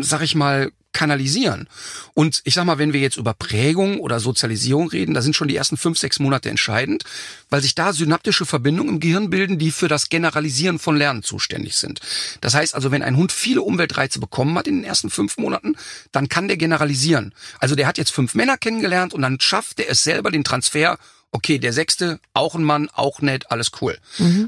[0.00, 1.68] sag ich mal, kanalisieren.
[2.14, 5.46] Und ich sag mal, wenn wir jetzt über Prägung oder Sozialisierung reden, da sind schon
[5.46, 7.04] die ersten fünf, sechs Monate entscheidend,
[7.50, 11.76] weil sich da synaptische Verbindungen im Gehirn bilden, die für das Generalisieren von Lernen zuständig
[11.76, 12.00] sind.
[12.40, 15.76] Das heißt also, wenn ein Hund viele Umweltreize bekommen hat in den ersten fünf Monaten,
[16.10, 17.32] dann kann der generalisieren.
[17.60, 20.98] Also der hat jetzt fünf Männer kennengelernt und dann schafft er es selber, den Transfer
[21.30, 23.98] Okay, der sechste, auch ein Mann, auch nett, alles cool.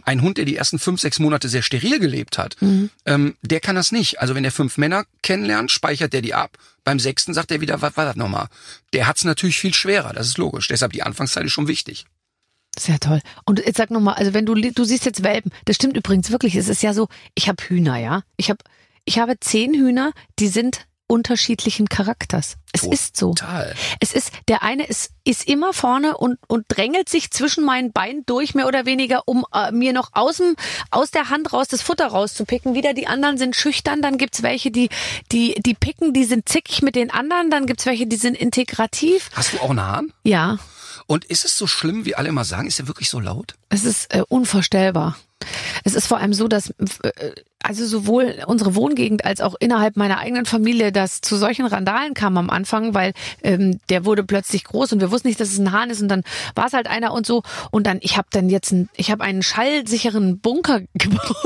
[0.05, 2.57] Ein Hund, der die ersten fünf, sechs Monate sehr steril gelebt hat,
[3.05, 4.21] ähm, der kann das nicht.
[4.21, 6.57] Also wenn er fünf Männer kennenlernt, speichert der die ab.
[6.83, 8.49] Beim sechsten sagt er wieder, was war das nochmal?
[8.95, 10.69] Der hat's natürlich viel schwerer, das ist logisch.
[10.69, 12.07] Deshalb die Anfangszeit ist schon wichtig.
[12.79, 13.21] Sehr toll.
[13.45, 16.55] Und jetzt sag nochmal, also wenn du du siehst jetzt Welpen, das stimmt übrigens wirklich.
[16.55, 18.23] Es ist ja so, ich habe Hühner, ja.
[18.37, 18.65] Ich habe
[19.05, 22.57] ich habe zehn Hühner, die sind unterschiedlichen Charakters.
[22.73, 23.35] Es ist so.
[23.35, 23.75] Total.
[23.99, 28.25] Es ist, der eine ist, ist immer vorne und, und drängelt sich zwischen meinen Beinen
[28.27, 30.55] durch, mehr oder weniger, um äh, mir noch aus, dem,
[30.91, 32.75] aus der Hand raus das Futter rauszupicken.
[32.75, 34.89] Wieder die anderen sind schüchtern, dann gibt's welche, die,
[35.33, 39.31] die, die picken, die sind zickig mit den anderen, dann gibt's welche, die sind integrativ.
[39.35, 40.13] Hast du auch einen Hahn?
[40.23, 40.59] Ja,
[41.07, 42.69] Und ist es so schlimm, wie alle immer sagen?
[42.69, 43.55] Ist er wirklich so laut?
[43.69, 45.17] es ist äh, unvorstellbar.
[45.85, 47.33] Es ist vor allem so, dass äh,
[47.63, 52.39] also sowohl unsere Wohngegend als auch innerhalb meiner eigenen Familie das zu solchen Randalen kam
[52.39, 53.13] am Anfang, weil
[53.43, 56.09] ähm, der wurde plötzlich groß und wir wussten nicht, dass es ein Hahn ist und
[56.09, 56.25] dann
[56.55, 57.43] war es halt einer und so.
[57.71, 61.37] Und dann ich habe dann jetzt ein, ich habe einen schallsicheren Bunker gebaut,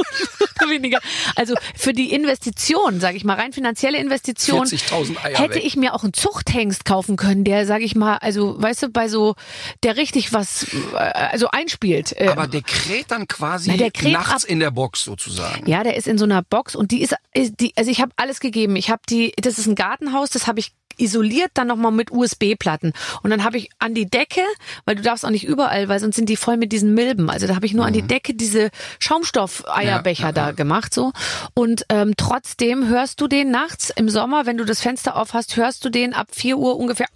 [0.70, 0.98] weniger.
[1.36, 5.64] Also für die Investition, sage ich mal, rein finanzielle Investition 40.000 Eier hätte weg.
[5.64, 9.08] ich mir auch einen Zuchthengst kaufen können, der sage ich mal, also weißt du, bei
[9.08, 9.34] so
[9.82, 12.12] der richtig was äh, also einspielt.
[12.18, 15.68] Äh, Aber der kräht dann quasi Na, der kräht nachts ab- in der Box sozusagen.
[15.68, 18.12] Ja, der ist in so einer Box und die ist, ist die, also ich habe
[18.16, 18.76] alles gegeben.
[18.76, 22.92] Ich habe die, das ist ein Gartenhaus, das habe ich isoliert, dann nochmal mit USB-Platten.
[23.22, 24.40] Und dann habe ich an die Decke,
[24.84, 27.30] weil du darfst auch nicht überall, weil sonst sind die voll mit diesen Milben.
[27.30, 30.52] Also da habe ich nur an die Decke diese Schaumstoff-Eierbecher Ja, ja, da ja.
[30.52, 31.12] gemacht so.
[31.54, 35.56] Und ähm, trotzdem hörst du den nachts im Sommer, wenn du das Fenster auf hast,
[35.56, 37.06] hörst du den ab 4 Uhr ungefähr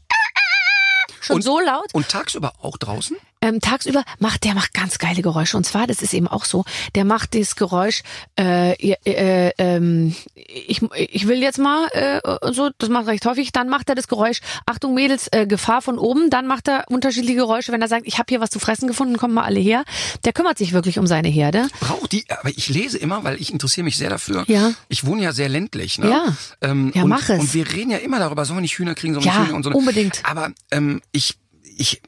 [1.20, 1.86] schon Und- so laut.
[1.92, 3.16] Und tagsüber auch draußen?
[3.40, 6.64] Ähm, tagsüber macht der macht ganz geile Geräusche und zwar das ist eben auch so
[6.94, 8.02] der macht das Geräusch
[8.38, 12.20] äh, äh, äh, ähm, ich, ich will jetzt mal äh,
[12.52, 15.82] so das macht er recht häufig dann macht er das Geräusch Achtung Mädels äh, Gefahr
[15.82, 18.58] von oben dann macht er unterschiedliche Geräusche wenn er sagt ich habe hier was zu
[18.58, 19.84] fressen gefunden kommt mal alle her
[20.24, 23.52] der kümmert sich wirklich um seine Herde Braucht die, aber ich lese immer, weil ich
[23.52, 24.44] interessiere mich sehr dafür.
[24.48, 24.72] Ja.
[24.88, 26.10] Ich wohne ja sehr ländlich, ne?
[26.10, 26.36] Ja.
[26.60, 27.40] Ähm, Ja, und, mach es.
[27.40, 29.48] Und wir reden ja immer darüber, sollen wir nicht Hühner kriegen, sollen wir Ja, nicht
[29.48, 29.70] Hühner und so.
[29.70, 30.20] unbedingt.
[30.24, 31.38] Aber ähm, ich,
[31.78, 32.02] ich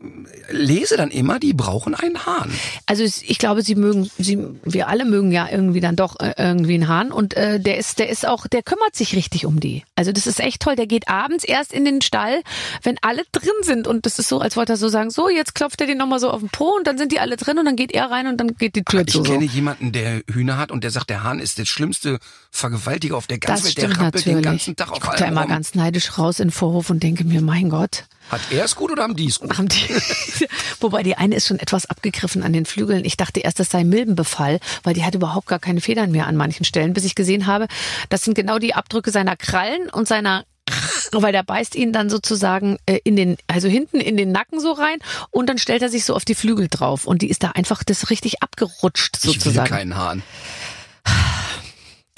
[0.51, 2.53] lese dann immer, die brauchen einen Hahn.
[2.87, 6.75] Also ich glaube, sie mögen, sie, wir alle mögen ja irgendwie dann doch äh, irgendwie
[6.75, 9.85] einen Hahn und äh, der ist, der ist auch, der kümmert sich richtig um die.
[9.95, 10.75] Also das ist echt toll.
[10.77, 12.43] Der geht abends erst in den Stall,
[12.83, 15.55] wenn alle drin sind und das ist so, als wollte er so sagen, so jetzt
[15.55, 17.65] klopft er den nochmal so auf den Po und dann sind die alle drin und
[17.65, 19.23] dann geht er rein und dann geht die Tür Ich zu.
[19.23, 19.53] kenne So.
[19.55, 22.19] jemanden, der Hühner hat und der sagt, der Hahn ist der schlimmste
[22.51, 23.79] Vergewaltiger auf der ganzen Das Welt.
[23.79, 24.35] Der rappelt natürlich.
[24.37, 25.51] den ganzen Tag ich auf gucke da immer rum.
[25.51, 28.05] ganz neidisch raus in den Vorhof und denke mir, mein Gott.
[28.31, 29.57] Hat er es gut oder haben die es gut?
[29.59, 29.89] Haben die,
[30.81, 33.05] wobei die eine ist schon etwas abgegriffen an den Flügeln.
[33.05, 36.37] Ich dachte erst, das sei Milbenbefall, weil die hat überhaupt gar keine Federn mehr an
[36.37, 37.67] manchen Stellen, bis ich gesehen habe,
[38.09, 40.45] das sind genau die Abdrücke seiner Krallen und seiner
[41.13, 44.71] weil der beißt ihn dann sozusagen äh, in den, also hinten in den Nacken so
[44.71, 44.99] rein
[45.31, 47.83] und dann stellt er sich so auf die Flügel drauf und die ist da einfach
[47.83, 49.69] das richtig abgerutscht Ich will sozusagen.
[49.69, 50.23] keinen Hahn.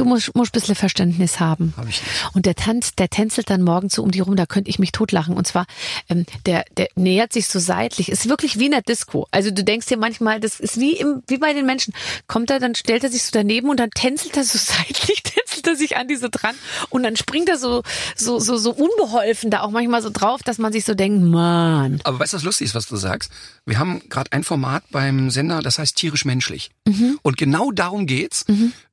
[0.03, 1.74] Du musst, musst ein bisschen Verständnis haben.
[1.76, 2.34] Hab ich nicht.
[2.34, 4.90] Und der tanzt, der tänzelt dann morgens so um die rum, da könnte ich mich
[4.90, 5.36] totlachen.
[5.36, 5.66] Und zwar,
[6.09, 8.09] ähm, der, der nähert sich so seitlich.
[8.09, 9.28] Ist wirklich wie in der Disco.
[9.30, 11.94] Also du denkst dir manchmal, das ist wie im, wie bei den Menschen.
[12.26, 15.22] Kommt er, dann stellt er sich so daneben und dann tänzelt er so seitlich,
[15.62, 16.54] tänzelt er sich an die so dran
[16.90, 17.82] und dann springt er so,
[18.16, 22.00] so, so, so unbeholfen da auch manchmal so drauf, dass man sich so denkt, Mann.
[22.04, 23.30] Aber weißt du, was lustig ist, was du sagst?
[23.64, 26.70] Wir haben gerade ein Format beim Sender, das heißt tierisch-menschlich.
[26.86, 27.18] Mhm.
[27.22, 28.44] Und genau darum geht's,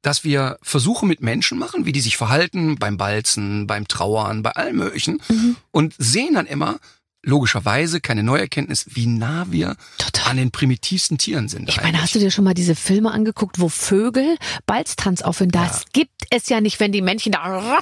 [0.01, 4.51] dass wir Versuche mit Menschen machen, wie die sich verhalten beim Balzen, beim Trauern, bei
[4.51, 5.21] allem Möglichen.
[5.27, 5.55] Mhm.
[5.71, 6.79] Und sehen dann immer,
[7.29, 10.31] logischerweise, keine Neuerkenntnis, wie nah wir Total.
[10.31, 11.69] an den primitivsten Tieren sind.
[11.69, 15.51] Ich meine, hast du dir schon mal diese Filme angeguckt, wo Vögel Balztanz aufhören?
[15.51, 17.79] Das gibt es ja nicht, wenn die Männchen da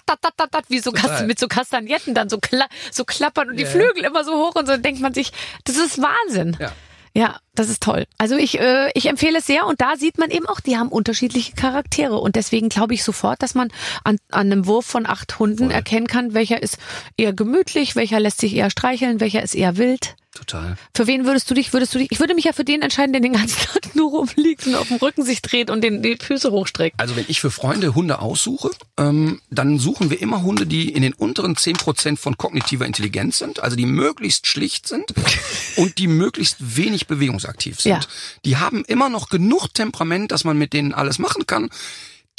[0.70, 1.26] wie so Total.
[1.26, 4.68] Mit so Kastagnetten dann so, kla so klappern und die Flügel immer so hoch und
[4.68, 5.32] so denkt man sich,
[5.64, 6.58] das ist Wahnsinn.
[6.60, 6.72] Ja.
[7.18, 8.06] Ja, das ist toll.
[8.20, 10.90] Also ich, äh, ich empfehle es sehr und da sieht man eben auch, die haben
[10.90, 13.70] unterschiedliche Charaktere und deswegen glaube ich sofort, dass man
[14.04, 16.78] an, an einem Wurf von acht Hunden erkennen kann, welcher ist
[17.18, 20.16] eher gemütlich, welcher lässt sich eher streicheln, welcher ist eher wild.
[20.38, 20.78] Total.
[20.94, 23.12] Für wen würdest du dich, würdest du dich, ich würde mich ja für den entscheiden,
[23.12, 26.16] der den ganzen Tag nur rumliegt und auf dem Rücken sich dreht und den, die
[26.16, 27.00] Füße hochstreckt.
[27.00, 31.02] Also wenn ich für Freunde Hunde aussuche, ähm, dann suchen wir immer Hunde, die in
[31.02, 35.12] den unteren 10% von kognitiver Intelligenz sind, also die möglichst schlicht sind
[35.76, 37.94] und die möglichst wenig bewegungsaktiv sind.
[37.94, 38.00] Ja.
[38.46, 41.72] Die haben immer noch genug Temperament, dass man mit denen alles machen kann.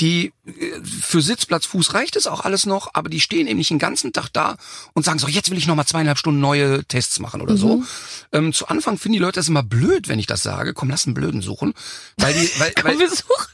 [0.00, 3.70] Die äh, für Sitzplatz, Fuß reicht es auch alles noch, aber die stehen eben nicht
[3.70, 4.56] den ganzen Tag da
[4.94, 7.82] und sagen so, jetzt will ich noch mal zweieinhalb Stunden neue Tests machen oder so.
[8.32, 10.74] Ähm, zu Anfang finden die Leute das immer blöd, wenn ich das sage.
[10.74, 11.74] Komm, lass einen Blöden suchen,
[12.16, 13.46] weil die, weil, weil wir suchen.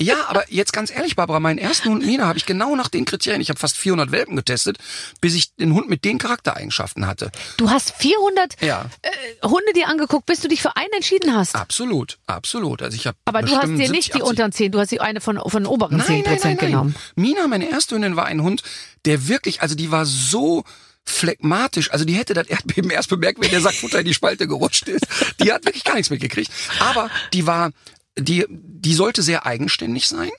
[0.00, 3.04] Ja, aber jetzt ganz ehrlich, Barbara, meinen ersten Hund Mina habe ich genau nach den
[3.04, 4.78] Kriterien, ich habe fast 400 Welpen getestet,
[5.20, 7.30] bis ich den Hund mit den Charaktereigenschaften hatte.
[7.56, 8.86] Du hast 400 Ja.
[9.02, 9.10] äh,
[9.46, 11.54] Hunde dir angeguckt, bis du dich für einen entschieden hast.
[11.54, 12.82] Absolut, absolut.
[12.82, 15.20] Also ich habe Aber du hast dir nicht die unteren 10, du hast die eine
[15.20, 16.94] von, von den oberen 10 Prozent genommen.
[17.16, 18.62] Mina, meine erste Hündin, war ein Hund,
[19.04, 20.64] der wirklich, also die war so
[21.04, 24.88] phlegmatisch, also die hätte das Erdbeben erst bemerkt, wenn der Sackfutter in die Spalte gerutscht
[24.88, 25.06] ist.
[25.40, 26.50] Die hat wirklich gar nichts mitgekriegt.
[26.80, 27.70] Aber die war,
[28.18, 30.30] die, die sollte sehr eigenständig sein.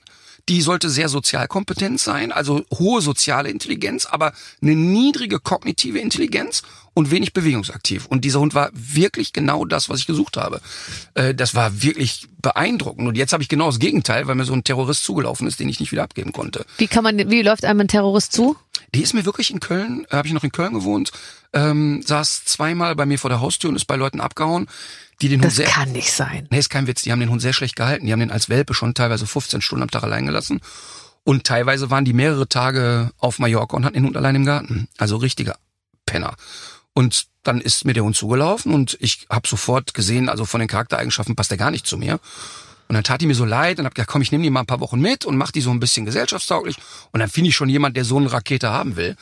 [0.50, 6.62] Die sollte sehr sozial kompetent sein, also hohe soziale Intelligenz, aber eine niedrige kognitive Intelligenz
[6.92, 8.04] und wenig bewegungsaktiv.
[8.04, 10.60] Und dieser Hund war wirklich genau das, was ich gesucht habe.
[11.14, 13.08] Äh, Das war wirklich beeindruckend.
[13.08, 15.68] Und jetzt habe ich genau das Gegenteil, weil mir so ein Terrorist zugelaufen ist, den
[15.70, 16.66] ich nicht wieder abgeben konnte.
[16.76, 18.54] Wie kann man, wie läuft einem ein Terrorist zu?
[18.94, 21.10] Die ist mir wirklich in Köln, äh, habe ich noch in Köln gewohnt,
[21.54, 24.68] ähm, saß zweimal bei mir vor der Haustür und ist bei Leuten abgehauen,
[25.20, 26.46] die den Hund Das sehr kann nicht sein.
[26.50, 27.02] Nee, ist kein Witz.
[27.02, 28.06] Die haben den Hund sehr schlecht gehalten.
[28.06, 30.60] Die haben den als Welpe schon teilweise 15 Stunden am Tag allein gelassen.
[31.24, 34.88] Und teilweise waren die mehrere Tage auf Mallorca und hatten den Hund allein im Garten.
[34.98, 35.56] Also richtiger
[36.06, 36.34] Penner.
[36.92, 40.68] Und dann ist mir der Hund zugelaufen und ich habe sofort gesehen, also von den
[40.68, 42.20] Charaktereigenschaften passt er gar nicht zu mir.
[42.88, 44.60] Und dann tat die mir so leid und hab gedacht, komm, ich nehme die mal
[44.60, 46.76] ein paar Wochen mit und mach die so ein bisschen gesellschaftstauglich.
[47.12, 49.16] Und dann finde ich schon jemand, der so eine Rakete haben will.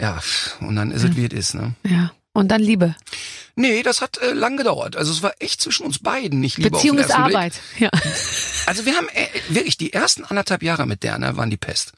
[0.00, 0.20] Ja,
[0.60, 1.54] und dann ist es, wie es ist.
[1.54, 1.74] Ne?
[1.84, 2.12] Ja.
[2.32, 2.94] Und dann Liebe.
[3.56, 4.96] Nee, das hat äh, lang gedauert.
[4.96, 7.36] Also es war echt zwischen uns beiden nicht Liebe Beziehung auf den ist Blick.
[7.36, 7.52] Arbeit.
[7.78, 7.90] Ja.
[8.66, 11.92] Also wir haben äh, wirklich die ersten anderthalb Jahre mit der, ne, waren die Pest.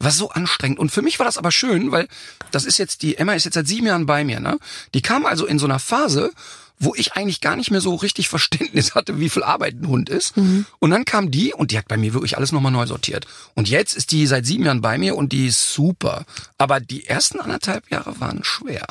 [0.00, 0.80] War so anstrengend.
[0.80, 2.08] Und für mich war das aber schön, weil
[2.50, 4.58] das ist jetzt, die Emma ist jetzt seit sieben Jahren bei mir, ne?
[4.94, 6.32] Die kam also in so einer Phase,
[6.80, 10.08] wo ich eigentlich gar nicht mehr so richtig Verständnis hatte, wie viel Arbeit ein Hund
[10.08, 10.34] ist.
[10.36, 13.26] Und dann kam die und die hat bei mir wirklich alles nochmal neu sortiert.
[13.54, 16.24] Und jetzt ist die seit sieben Jahren bei mir und die ist super.
[16.58, 18.86] Aber die ersten anderthalb Jahre waren schwer.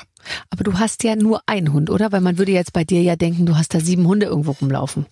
[0.49, 2.11] Aber du hast ja nur einen Hund, oder?
[2.11, 5.05] Weil man würde jetzt bei dir ja denken, du hast da sieben Hunde irgendwo rumlaufen.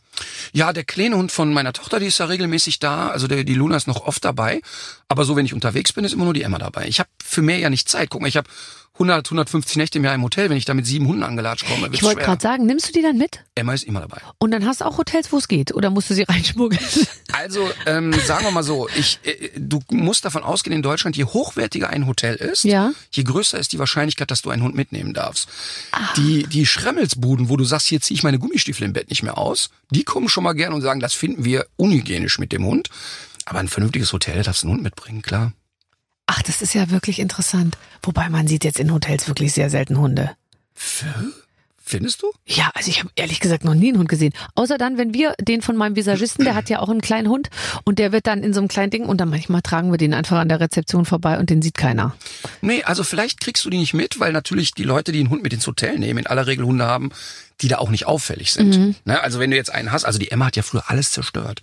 [0.53, 3.09] Ja, der kleine Hund von meiner Tochter, die ist ja regelmäßig da.
[3.09, 4.61] Also der, die Luna ist noch oft dabei.
[5.07, 6.87] Aber so, wenn ich unterwegs bin, ist immer nur die Emma dabei.
[6.87, 8.09] Ich habe für mehr ja nicht Zeit.
[8.09, 8.49] Guck mal, ich habe
[8.95, 10.49] 100, 150 Nächte im Jahr im Hotel.
[10.49, 13.01] Wenn ich da mit sieben Hunden angelatscht komme, Ich wollte gerade sagen, nimmst du die
[13.01, 13.43] dann mit?
[13.53, 14.21] Emma ist immer dabei.
[14.37, 15.73] Und dann hast du auch Hotels, wo es geht.
[15.75, 16.81] Oder musst du sie reinschmuggeln?
[17.33, 21.25] Also ähm, sagen wir mal so, ich, äh, du musst davon ausgehen, in Deutschland, je
[21.25, 22.93] hochwertiger ein Hotel ist, Ja.
[23.11, 25.49] je größer ist die Wahrscheinlichkeit, dass du einen Hund mitnehmen darfst.
[26.15, 29.37] Die, die Schremmelsbuden, wo du sagst, hier ziehe ich meine Gummistiefel im Bett nicht mehr
[29.37, 32.89] aus, die kommen schon mal gern und sagen, das finden wir unhygienisch mit dem Hund.
[33.43, 35.51] Aber ein vernünftiges Hotel darfst du einen Hund mitbringen, klar.
[36.27, 37.77] Ach, das ist ja wirklich interessant.
[38.01, 40.31] Wobei man sieht jetzt in Hotels wirklich sehr selten Hunde.
[41.87, 42.31] Findest du?
[42.47, 44.33] Ja, also ich habe ehrlich gesagt noch nie einen Hund gesehen.
[44.55, 47.51] Außer dann, wenn wir den von meinem Visagisten, der hat ja auch einen kleinen Hund
[47.83, 50.15] und der wird dann in so einem kleinen Ding und dann manchmal tragen wir den
[50.15, 52.15] einfach an der Rezeption vorbei und den sieht keiner.
[52.61, 55.43] Nee, also vielleicht kriegst du die nicht mit, weil natürlich die Leute, die einen Hund
[55.43, 57.11] mit ins Hotel nehmen, in aller Regel Hunde haben,
[57.61, 58.95] die da auch nicht auffällig sind.
[59.05, 59.21] Ne?
[59.21, 61.61] Also wenn du jetzt einen hast, also die Emma hat ja früher alles zerstört.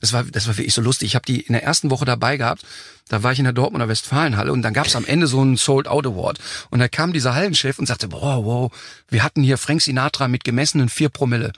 [0.00, 1.10] Das war, das war wirklich so lustig.
[1.10, 2.62] Ich habe die in der ersten Woche dabei gehabt.
[3.08, 5.56] Da war ich in der Dortmunder Westfalenhalle und dann gab es am Ende so einen
[5.56, 6.38] Sold Out Award.
[6.70, 8.72] Und da kam dieser Hallenchef und sagte, boah, wow,
[9.08, 11.52] wir hatten hier Frank Sinatra mit gemessenen vier Promille.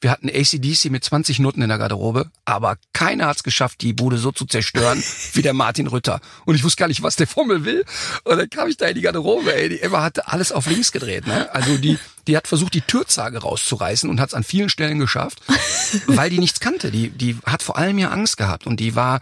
[0.00, 4.18] Wir hatten ACDC mit 20 Noten in der Garderobe, aber keiner hat's geschafft, die Bude
[4.18, 6.20] so zu zerstören wie der Martin Rütter.
[6.44, 7.84] Und ich wusste gar nicht, was der Fummel will.
[8.24, 10.92] Und dann kam ich da in die Garderobe, ey, die Emma hatte alles auf links
[10.92, 11.26] gedreht.
[11.26, 11.52] Ne?
[11.54, 15.40] Also die, die hat versucht, die Türzage rauszureißen und hat's an vielen Stellen geschafft,
[16.06, 16.90] weil die nichts kannte.
[16.90, 19.20] Die, die hat vor allem ja Angst gehabt und die war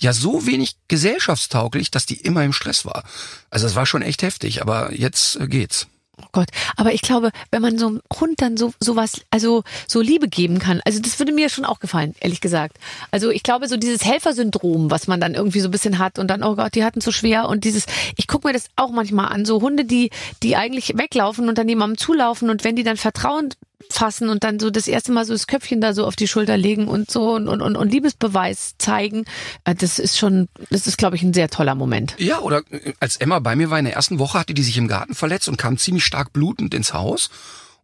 [0.00, 3.04] ja so wenig gesellschaftstauglich, dass die immer im Stress war.
[3.50, 5.86] Also es war schon echt heftig, aber jetzt äh, geht's.
[6.18, 10.00] Oh Gott, aber ich glaube, wenn man so einem Hund dann so sowas, also so
[10.00, 12.78] Liebe geben kann, also das würde mir schon auch gefallen, ehrlich gesagt.
[13.10, 16.28] Also ich glaube, so dieses Helfersyndrom, was man dann irgendwie so ein bisschen hat und
[16.28, 17.84] dann, oh Gott, die hatten so schwer und dieses,
[18.16, 20.10] ich gucke mir das auch manchmal an, so Hunde, die,
[20.42, 23.50] die eigentlich weglaufen und dann jemandem zulaufen und wenn die dann Vertrauen
[23.90, 26.56] fassen und dann so das erste Mal so das Köpfchen da so auf die Schulter
[26.56, 29.24] legen und so und, und, und, Liebesbeweis zeigen,
[29.64, 32.14] äh, das ist schon, das ist, glaube ich, ein sehr toller Moment.
[32.18, 34.78] Ja, oder äh, als Emma bei mir war in der ersten Woche, hatte die sich
[34.78, 37.30] im Garten verletzt und kam ziemlich stark blutend ins Haus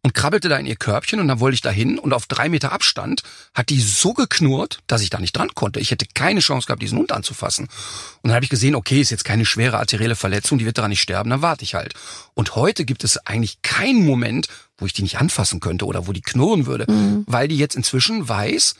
[0.03, 2.49] und krabbelte da in ihr Körbchen und dann wollte ich da hin und auf drei
[2.49, 3.23] Meter Abstand
[3.55, 5.79] hat die so geknurrt, dass ich da nicht dran konnte.
[5.79, 7.67] Ich hätte keine Chance gehabt, diesen Hund anzufassen.
[7.67, 10.91] Und dann habe ich gesehen, okay, ist jetzt keine schwere arterielle Verletzung, die wird daran
[10.91, 11.95] nicht sterben, dann warte ich halt.
[12.35, 14.49] Und heute gibt es eigentlich keinen Moment,
[14.83, 16.85] wo ich die nicht anfassen könnte oder wo die knurren würde,
[17.27, 18.75] weil die jetzt inzwischen weiß,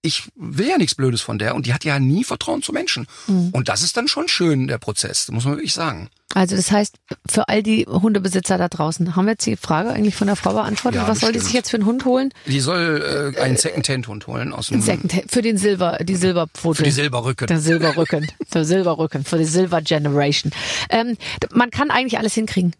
[0.00, 3.08] ich will ja nichts Blödes von der und die hat ja nie Vertrauen zu Menschen.
[3.26, 6.08] Und das ist dann schon schön, der Prozess, muss man wirklich sagen.
[6.34, 6.96] Also das heißt,
[7.28, 10.52] für all die Hundebesitzer da draußen, haben wir jetzt die Frage eigentlich von der Frau
[10.52, 11.00] beantwortet?
[11.00, 12.32] Ja, Was soll die sich jetzt für einen Hund holen?
[12.46, 16.76] Die soll äh, einen Second-Hand-Hund holen aus dem Second für den Silber, die Silberpfote.
[16.76, 17.46] für die Silberrücken.
[17.48, 18.30] Der Silberrücken.
[18.54, 19.24] Der Silberrücken.
[19.24, 20.52] Für die Silver Generation.
[20.90, 21.16] Ähm,
[21.52, 22.72] man kann eigentlich alles hinkriegen.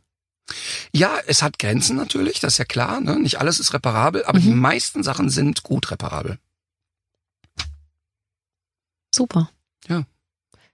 [0.93, 3.01] Ja, es hat Grenzen natürlich, das ist ja klar.
[3.01, 3.19] Ne?
[3.19, 6.39] Nicht alles ist reparabel, aber die meisten Sachen sind gut reparabel.
[9.15, 9.51] Super.
[9.89, 10.05] Ja.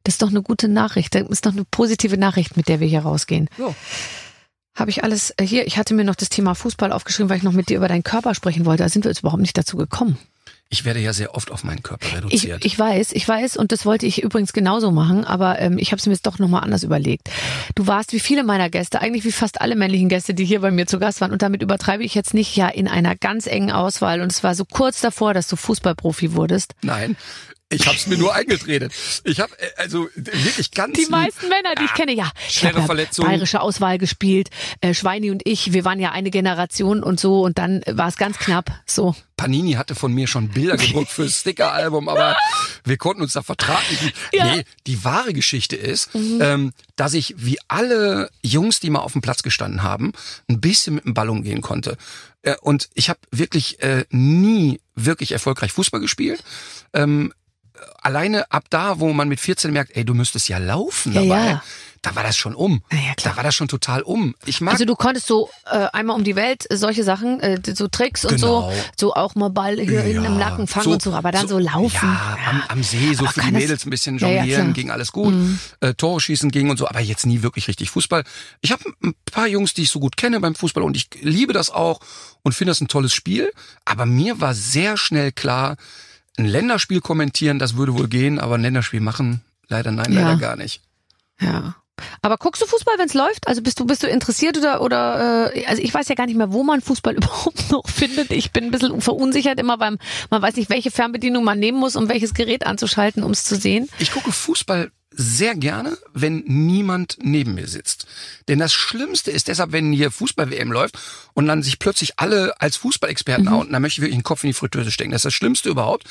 [0.04, 1.14] Das ist doch eine gute Nachricht.
[1.14, 3.48] Das ist doch eine positive Nachricht, mit der wir hier rausgehen.
[3.58, 3.74] Ja.
[4.76, 5.66] Habe ich alles äh, hier?
[5.66, 8.02] Ich hatte mir noch das Thema Fußball aufgeschrieben, weil ich noch mit dir über deinen
[8.02, 8.82] Körper sprechen wollte.
[8.82, 10.18] Da sind wir jetzt überhaupt nicht dazu gekommen.
[10.74, 12.64] Ich werde ja sehr oft auf meinen Körper Ich, reduziert.
[12.64, 16.00] ich weiß, ich weiß, und das wollte ich übrigens genauso machen, aber ähm, ich habe
[16.00, 17.30] es mir jetzt doch nochmal anders überlegt.
[17.76, 20.72] Du warst wie viele meiner Gäste, eigentlich wie fast alle männlichen Gäste, die hier bei
[20.72, 23.70] mir zu Gast waren, und damit übertreibe ich jetzt nicht, ja, in einer ganz engen
[23.70, 24.20] Auswahl.
[24.20, 26.74] Und es war so kurz davor, dass du Fußballprofi wurdest.
[26.82, 27.16] Nein,
[27.70, 28.92] ich habe es mir nur eingeredet.
[29.24, 32.30] Ich habe also wirklich ganz Die meisten Männer, die ich kenne, ja.
[32.48, 33.28] Schwere ja Verletzungen.
[33.28, 34.50] bayerische Auswahl gespielt.
[34.80, 38.16] Äh, Schweini und ich, wir waren ja eine Generation und so und dann war es
[38.16, 38.70] ganz knapp.
[38.86, 39.16] So.
[39.36, 42.36] Panini hatte von mir schon Bilder gedruckt fürs Sticker-Album, aber
[42.84, 43.82] wir konnten uns da vertragen.
[44.32, 44.44] Ja.
[44.44, 44.56] Mhm.
[44.58, 49.22] Nee, die wahre Geschichte ist, ähm, dass ich wie alle Jungs, die mal auf dem
[49.22, 50.12] Platz gestanden haben,
[50.48, 51.96] ein bisschen mit dem Ball umgehen konnte.
[52.42, 56.44] Äh, und ich habe wirklich äh, nie wirklich erfolgreich Fußball gespielt.
[56.92, 57.32] Ähm,
[58.02, 61.46] alleine ab da, wo man mit 14 merkt, ey, du müsstest ja laufen Ja, dabei,
[61.46, 61.62] ja.
[62.02, 62.82] da war das schon um.
[62.92, 64.34] Ja, da war das schon total um.
[64.44, 67.58] Ich mag Also du konntest so äh, einmal um die Welt äh, solche Sachen, äh,
[67.74, 68.70] so Tricks und Genau.
[68.70, 71.58] so, so auch mal Ball hier hinten im Nacken fangen und so, aber dann so,
[71.58, 71.90] laufen.
[72.06, 74.68] Ja, am, am See, so Aber für die Mädels ein bisschen jonglieren.
[74.68, 74.72] Mhm.
[74.74, 75.34] ging alles gut.
[75.80, 78.24] Äh, Tore schießen ging und so, aber jetzt nie wirklich richtig Fußball.
[78.60, 81.52] Ich habe ein paar Jungs, die ich so gut kenne beim Fußball und ich liebe
[81.52, 82.00] das auch
[82.42, 83.50] und finde das ein tolles Spiel.
[83.84, 85.76] Aber mir war sehr schnell klar,
[86.36, 90.22] ein Länderspiel kommentieren, das würde wohl gehen, aber ein Länderspiel machen, leider nein, Ja.
[90.22, 90.80] leider gar nicht.
[91.40, 91.76] Ja.
[92.22, 93.46] Aber guckst du Fußball, wenn es läuft?
[93.46, 96.34] Also bist du bist du interessiert oder oder äh, also ich weiß ja gar nicht
[96.36, 98.32] mehr, wo man Fußball überhaupt noch findet.
[98.32, 101.94] Ich bin ein bisschen verunsichert immer beim man weiß nicht, welche Fernbedienung man nehmen muss,
[101.94, 103.88] um welches Gerät anzuschalten, um es zu sehen.
[104.00, 108.06] Ich gucke Fußball sehr gerne, wenn niemand neben mir sitzt.
[108.48, 110.98] Denn das Schlimmste ist deshalb, wenn hier Fußball-WM läuft
[111.34, 114.48] und dann sich plötzlich alle als Fußballexperten outen, dann möchte ich wirklich den Kopf in
[114.48, 115.12] die Fritteuse stecken.
[115.12, 116.04] Das ist das Schlimmste überhaupt.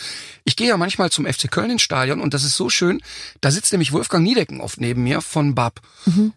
[0.45, 3.01] Ich gehe ja manchmal zum FC Köln ins Stadion und das ist so schön.
[3.41, 5.81] Da sitzt nämlich Wolfgang Niedecken oft neben mir von BAP.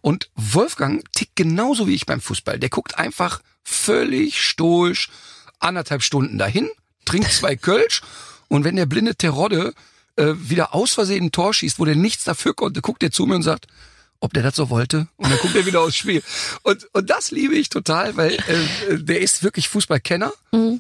[0.01, 2.59] Und Wolfgang tickt genauso wie ich beim Fußball.
[2.59, 5.11] Der guckt einfach völlig stoisch
[5.59, 6.69] anderthalb Stunden dahin,
[7.05, 8.03] trinkt zwei Kölsch
[8.49, 9.75] und wenn der blinde Terodde
[10.17, 13.27] äh, wieder aus Versehen ein Tor schießt, wo der nichts dafür konnte, guckt er zu
[13.27, 13.67] mir und sagt,
[14.19, 15.09] ob der das so wollte.
[15.17, 16.23] Und dann guckt er wieder aufs Spiel.
[16.63, 20.33] Und, und das liebe ich total, weil äh, der ist wirklich Fußballkenner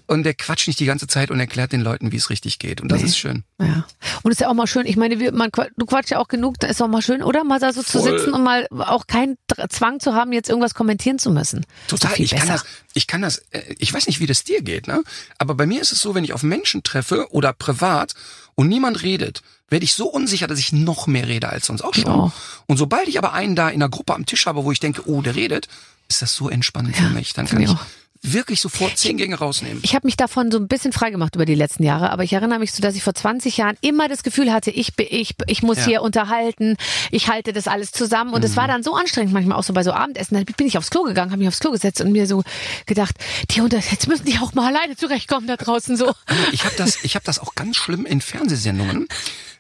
[0.07, 2.80] und der quatscht nicht die ganze Zeit und erklärt den Leuten, wie es richtig geht.
[2.80, 3.09] Und das Nee.
[3.09, 3.45] ist schön.
[3.61, 3.84] Ja.
[4.22, 4.87] Und ist ja auch mal schön.
[4.87, 7.45] Ich meine, wir, man, du quatschst ja auch genug, da ist auch mal schön, oder?
[7.45, 8.18] Mal da so zu Voll.
[8.18, 9.37] sitzen und mal auch keinen
[9.68, 11.66] Zwang zu haben, jetzt irgendwas kommentieren zu müssen.
[11.89, 12.18] Total.
[12.18, 12.64] Ich kann das,
[12.95, 15.03] ich kann das, äh, ich weiß nicht, wie das dir geht, ne?
[15.37, 18.14] Aber bei mir ist es so, wenn ich auf Menschen treffe oder privat
[18.57, 21.95] und niemand redet, werde ich so unsicher, dass ich noch mehr rede als sonst auch
[21.95, 22.07] schon.
[22.07, 22.33] Ja.
[22.67, 25.09] Und sobald ich aber einen da in der Gruppe am Tisch habe, wo ich denke,
[25.09, 25.69] oh, der redet,
[26.09, 27.33] ist das so entspannend Ja, für mich.
[27.35, 27.85] Dann kann ich ich auch.
[28.33, 29.81] Wirklich sofort zehn Gänge rausnehmen.
[29.83, 32.59] Ich habe mich davon so ein bisschen freigemacht über die letzten Jahre, aber ich erinnere
[32.59, 35.62] mich so, dass ich vor 20 Jahren immer das Gefühl hatte, ich bin- ich ich
[35.62, 35.85] muss Ja.
[35.87, 36.77] hier unterhalten,
[37.11, 38.57] ich halte das alles zusammen und es Mhm.
[38.57, 41.03] war dann so anstrengend manchmal auch so bei so Abendessen, dann bin ich aufs Klo
[41.05, 42.43] gegangen, habe mich aufs Klo gesetzt und mir so
[42.87, 43.14] gedacht,
[43.51, 46.12] die unter jetzt müssen die auch mal alleine zurechtkommen da draußen so.
[46.53, 49.07] Ich habe das, ich habe das auch ganz schlimm in Fernsehsendungen.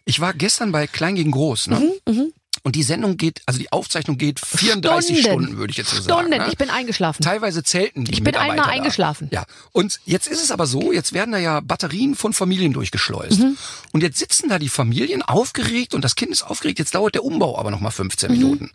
[0.04, 1.92] Ich war gestern bei Klein gegen Groß, ne?
[2.08, 2.32] Mhm,
[2.66, 5.42] Und die Sendung geht, also die Aufzeichnung geht 34 Stunden.
[5.44, 6.26] Stunden, würde ich jetzt so sagen.
[6.26, 6.48] Stunden, ne?
[6.50, 7.22] ich bin eingeschlafen.
[7.22, 8.64] Teilweise zelten die Ich bin einmal da.
[8.64, 9.28] eingeschlafen.
[9.30, 9.44] Ja.
[9.70, 13.38] Und jetzt ist es aber so, jetzt werden da ja Batterien von Familien durchgeschleust.
[13.38, 13.56] Mhm.
[13.92, 16.80] Und jetzt sitzen da die Familien aufgeregt und das Kind ist aufgeregt.
[16.80, 18.36] Jetzt dauert der Umbau aber noch mal 15 Mhm.
[18.36, 18.70] Minuten.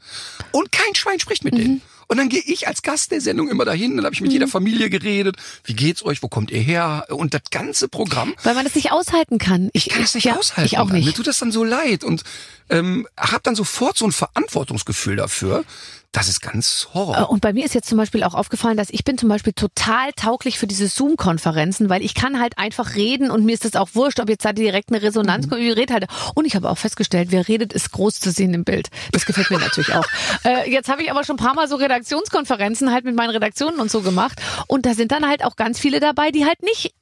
[0.53, 1.81] Und kein Schwein spricht mit denen.
[2.11, 4.49] Und dann gehe ich als Gast der Sendung immer dahin, dann habe ich mit jeder
[4.49, 5.37] Familie geredet.
[5.63, 6.21] Wie geht's euch?
[6.21, 7.05] Wo kommt ihr her?
[7.07, 9.69] Und das ganze Programm Weil man das nicht aushalten kann.
[9.71, 10.65] ich kann das nicht ja, aushalten.
[10.65, 10.99] Ich auch Dann.
[10.99, 11.15] Mir nicht.
[11.15, 12.23] tut das dann so leid und
[12.69, 15.63] ähm, habe dann sofort so ein Verantwortungsgefühl dafür.
[16.11, 17.29] Das ist ganz Äh, Horror.
[17.29, 20.11] Und bei mir ist jetzt zum Beispiel auch aufgefallen, dass ich bin zum Beispiel total
[20.13, 23.89] tauglich für diese Zoom-Konferenzen, weil ich kann halt einfach reden und mir ist das auch
[23.93, 26.07] wurscht, ob jetzt da direkt eine Resonanz kommt, ich rede halt.
[26.35, 28.89] Und ich habe auch festgestellt, wer redet, ist groß zu sehen im Bild.
[29.13, 30.05] Das gefällt mir natürlich auch.
[30.43, 33.79] Äh, jetzt habe ich aber schon ein paar Mal so Redaktionskonferenzen halt mit meinen Redaktionen
[33.79, 36.93] und so gemacht und da sind dann halt auch ganz viele dabei, die halt nicht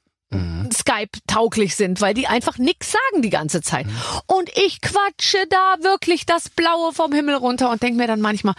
[0.72, 3.86] Skype-tauglich sind, weil die einfach nix sagen die ganze Zeit.
[4.26, 8.54] Und ich quatsche da wirklich das Blaue vom Himmel runter und denke mir dann manchmal,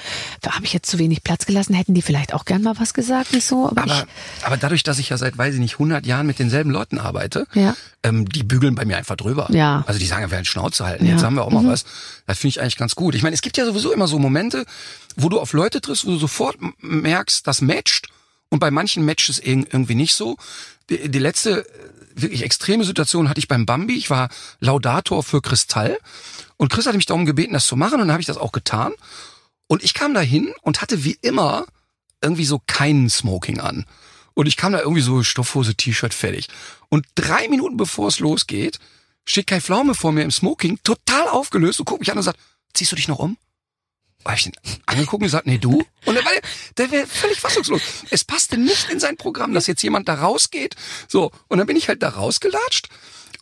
[0.48, 1.74] habe ich jetzt zu wenig Platz gelassen?
[1.74, 3.34] Hätten die vielleicht auch gern mal was gesagt?
[3.34, 4.06] Nicht so, aber, Aber,
[4.44, 7.48] aber dadurch, dass ich ja seit, weiß ich nicht, 100 Jahren mit denselben Leuten arbeite,
[7.54, 7.76] Ja.
[8.04, 9.48] ähm, die bügeln bei mir einfach drüber.
[9.52, 9.84] Ja.
[9.88, 11.12] Also die sagen, wir werden Schnauze halten, Ja.
[11.12, 11.18] Mhm.
[11.18, 11.86] jetzt haben wir auch mal was.
[12.28, 13.16] Das finde ich eigentlich ganz gut.
[13.16, 14.66] Ich meine, es gibt ja sowieso immer so Momente,
[15.16, 18.08] wo du auf Leute triffst, wo du sofort merkst, das matcht.
[18.52, 20.38] Und bei manchen Matches irg- irgendwie nicht so.
[20.90, 23.96] Die, die letzte äh, wirklich extreme Situation hatte ich beim Bambi.
[23.96, 24.30] Ich war
[24.60, 25.98] Laudator für Kristall.
[26.58, 27.96] Und Chris hatte mich darum gebeten, das zu machen.
[27.96, 28.94] Und dann habe ich das auch getan.
[29.68, 31.66] Und ich kam da hin und hatte wie immer
[32.22, 33.86] irgendwie so keinen Smoking an.
[34.34, 36.48] Und ich kam da irgendwie so Stoffhose, T-Shirt fertig.
[36.90, 38.80] Und drei Minuten bevor es losgeht,
[39.26, 42.40] steht Kai Pflaume vor mir im Smoking, total aufgelöst und guckt mich an und sagt,
[42.74, 43.38] ziehst du dich noch um?
[44.26, 44.54] Habe ich den
[44.86, 45.84] angeguckt und gesagt, nee, du?
[46.06, 46.32] Und der, war,
[46.78, 47.82] der wäre völlig fassungslos.
[48.10, 50.76] Es passte nicht in sein Programm, dass jetzt jemand da rausgeht.
[51.08, 52.90] So, und dann bin ich halt da rausgelatscht.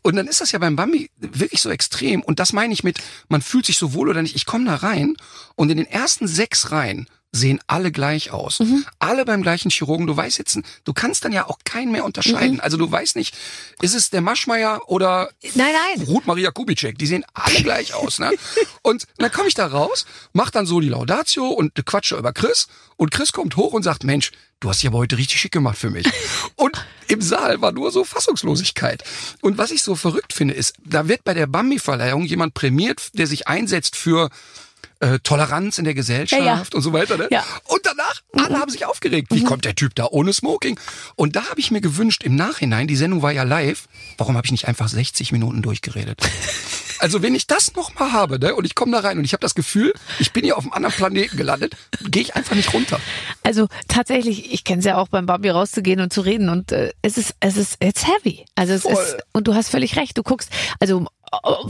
[0.01, 2.21] Und dann ist das ja beim Bambi wirklich so extrem.
[2.21, 4.35] Und das meine ich mit, man fühlt sich so wohl oder nicht.
[4.35, 5.15] Ich komme da rein
[5.55, 8.59] und in den ersten sechs Reihen sehen alle gleich aus.
[8.59, 8.85] Mhm.
[8.97, 10.07] Alle beim gleichen Chirurgen.
[10.07, 12.55] Du weißt jetzt, du kannst dann ja auch keinen mehr unterscheiden.
[12.55, 12.61] Mhm.
[12.61, 13.35] Also du weißt nicht,
[13.81, 16.07] ist es der Maschmeier oder Nein, nein.
[16.07, 18.31] Ruth Maria Kubitschek, die sehen alle gleich aus, ne?
[18.81, 22.67] Und dann komme ich da raus, mach dann so die Laudatio und quatsche über Chris
[22.97, 25.77] und Chris kommt hoch und sagt, Mensch, du hast dich aber heute richtig schick gemacht
[25.77, 26.05] für mich.
[26.55, 29.03] Und im Saal war nur so Fassungslosigkeit.
[29.41, 33.25] Und was ich so verrückt finde, ist, da wird bei der Bambi-Verleihung jemand prämiert, der
[33.25, 34.29] sich einsetzt für
[34.99, 36.63] äh, Toleranz in der Gesellschaft Ja, ja.
[36.73, 37.17] und so weiter.
[37.17, 37.27] Ne?
[37.31, 37.43] Ja.
[37.65, 39.27] Und danach, alle haben sich aufgeregt.
[39.31, 40.79] Wie kommt der Typ da ohne Smoking?
[41.15, 43.87] Und da habe ich mir gewünscht, im Nachhinein, die Sendung war ja live,
[44.17, 46.19] warum habe ich nicht einfach 60 Minuten durchgeredet?
[47.01, 49.39] Also wenn ich das nochmal habe, ne, und ich komme da rein und ich habe
[49.39, 52.99] das Gefühl, ich bin hier auf einem anderen Planeten gelandet, gehe ich einfach nicht runter.
[53.41, 56.91] Also tatsächlich, ich kenne es ja auch beim Bambi rauszugehen und zu reden und äh,
[57.01, 58.45] es ist, es ist, it's heavy.
[58.55, 58.93] Also es Voll.
[58.93, 60.17] ist, und du hast völlig recht.
[60.17, 60.49] Du guckst,
[60.81, 61.69] also oh,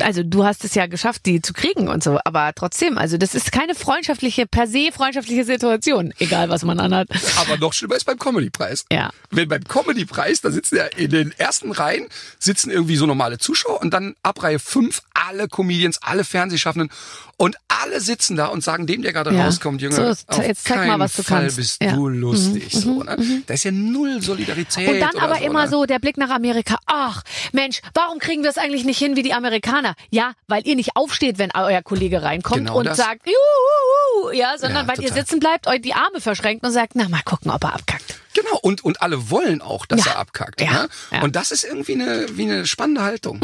[0.00, 3.34] also du hast es ja geschafft, die zu kriegen und so, aber trotzdem, also das
[3.34, 7.08] ist keine freundschaftliche, per se freundschaftliche Situation, egal was man anhat.
[7.40, 8.86] Aber noch schlimmer ist beim Comedy-Preis.
[8.90, 9.10] Ja.
[9.30, 12.06] Wenn beim Comedy-Preis, da sitzen ja in den ersten Reihen,
[12.38, 16.90] sitzen irgendwie so normale Zuschauer und dann ab Reihe 5 alle Comedians, alle Fernsehschaffenden
[17.36, 19.44] und alle sitzen da und sagen dem, der gerade Ja.
[19.46, 21.56] rauskommt, Junge, So, auf jetzt zeig mal, was du Fall kannst.
[21.56, 21.92] bist Ja.
[21.92, 22.72] du lustig.
[22.74, 23.42] Mhm, so, ne?
[23.46, 24.88] Da ist ja null Solidarität.
[24.88, 25.70] Und dann aber so, immer ne?
[25.70, 26.76] so der Blick nach Amerika.
[26.86, 27.22] Ach,
[27.52, 29.83] Mensch, warum kriegen wir es eigentlich nicht hin wie die Amerikaner?
[30.10, 32.96] Ja, weil ihr nicht aufsteht, wenn euer Kollege reinkommt Genau und das.
[32.96, 35.22] sagt, juhu, ja, sondern Ja, weil ihr total.
[35.24, 38.20] sitzen bleibt, euch die Arme verschränkt und sagt, na mal gucken, ob er abkackt.
[38.34, 40.12] Genau, und, und alle wollen auch, dass Ja.
[40.12, 40.60] er abkackt.
[40.60, 40.88] Ja, Ne?
[41.12, 41.22] ja.
[41.22, 43.40] Und das ist irgendwie eine, wie eine spannende Haltung.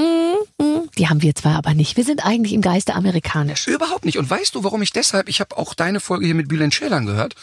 [0.99, 1.97] Die haben wir zwar aber nicht.
[1.97, 3.67] Wir sind eigentlich im Geiste amerikanisch.
[3.69, 4.19] Überhaupt nicht.
[4.19, 7.07] Und weißt du, warum ich deshalb, ich habe auch deine Folge hier mit Bülent Schälern
[7.07, 7.35] gehört,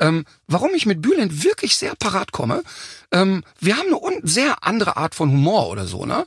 [0.00, 2.62] ähm, warum ich mit Bülent wirklich sehr parat komme.
[3.10, 6.24] Ähm, wir haben eine sehr andere Art von Humor oder so, ne?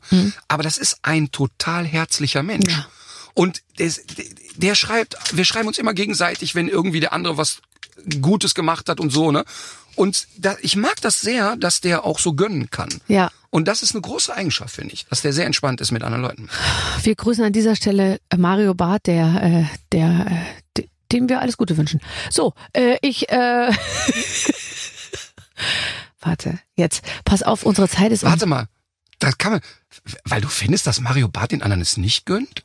[0.47, 2.71] Aber das ist ein total herzlicher Mensch.
[2.71, 2.85] Ja.
[3.33, 3.91] Und der,
[4.55, 7.57] der schreibt, wir schreiben uns immer gegenseitig, wenn irgendwie der andere was
[8.21, 9.45] Gutes gemacht hat und so, ne?
[9.95, 12.89] Und da, ich mag das sehr, dass der auch so gönnen kann.
[13.07, 13.31] Ja.
[13.49, 16.23] Und das ist eine große Eigenschaft, finde ich, dass der sehr entspannt ist mit anderen
[16.23, 16.49] Leuten.
[17.03, 21.39] Wir grüßen an dieser Stelle äh, Mario Barth, der, äh, der, äh, de- dem wir
[21.39, 22.01] alles Gute wünschen.
[22.29, 23.71] So, äh, ich, äh,
[26.19, 28.29] warte, jetzt, pass auf, unsere Zeit ist um.
[28.29, 28.67] Warte mal,
[29.19, 29.61] das kann man,
[30.25, 32.63] weil du findest, dass Mario Barth den anderen es nicht gönnt?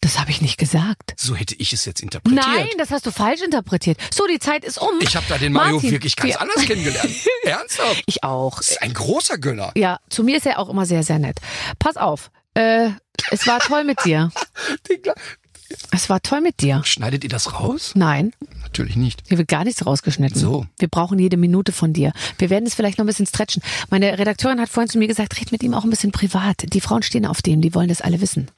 [0.00, 1.14] Das habe ich nicht gesagt.
[1.16, 2.44] So hätte ich es jetzt interpretiert.
[2.46, 3.98] Nein, das hast du falsch interpretiert.
[4.14, 4.88] So, die Zeit ist um.
[5.00, 7.10] Ich habe da den Mario Martin, wirklich ganz wir- anders kennengelernt.
[7.44, 8.02] Ernsthaft?
[8.06, 8.58] Ich auch.
[8.58, 9.72] Das ist ein großer Gönner.
[9.76, 11.38] Ja, zu mir ist er auch immer sehr, sehr nett.
[11.78, 12.30] Pass auf.
[12.54, 12.90] Äh,
[13.30, 14.30] es war toll mit dir.
[15.90, 16.80] Es war toll mit dir.
[16.84, 17.92] Schneidet ihr das raus?
[17.94, 18.32] Nein,
[18.62, 19.22] Natürlich nicht.
[19.28, 20.40] hier wird gar nichts rausgeschnitten.
[20.40, 20.66] So.
[20.78, 22.12] Wir brauchen jede Minute von dir.
[22.38, 23.62] Wir werden es vielleicht noch ein bisschen stretchen.
[23.90, 26.64] Meine Redakteurin hat vorhin zu mir gesagt, red mit ihm auch ein bisschen privat.
[26.72, 28.50] Die Frauen stehen auf dem, die wollen das alle wissen.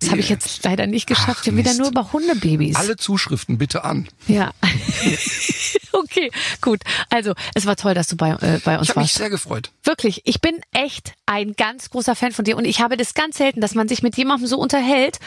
[0.00, 1.38] Das habe ich jetzt leider nicht geschafft.
[1.40, 2.76] Ach, Wir haben wieder nur über Hundebabys.
[2.76, 4.08] Alle Zuschriften bitte an.
[4.28, 4.52] Ja.
[5.92, 6.30] okay,
[6.60, 6.80] gut.
[7.10, 9.14] Also, es war toll, dass du bei, äh, bei uns Ich habe mich warst.
[9.14, 9.70] sehr gefreut.
[9.82, 13.38] Wirklich, ich bin echt ein ganz großer Fan von dir und ich habe das ganz
[13.38, 15.18] selten, dass man sich mit jemandem so unterhält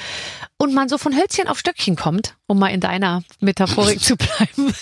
[0.57, 4.73] und man so von Hölzchen auf Stöckchen kommt, um mal in deiner Metaphorik zu bleiben.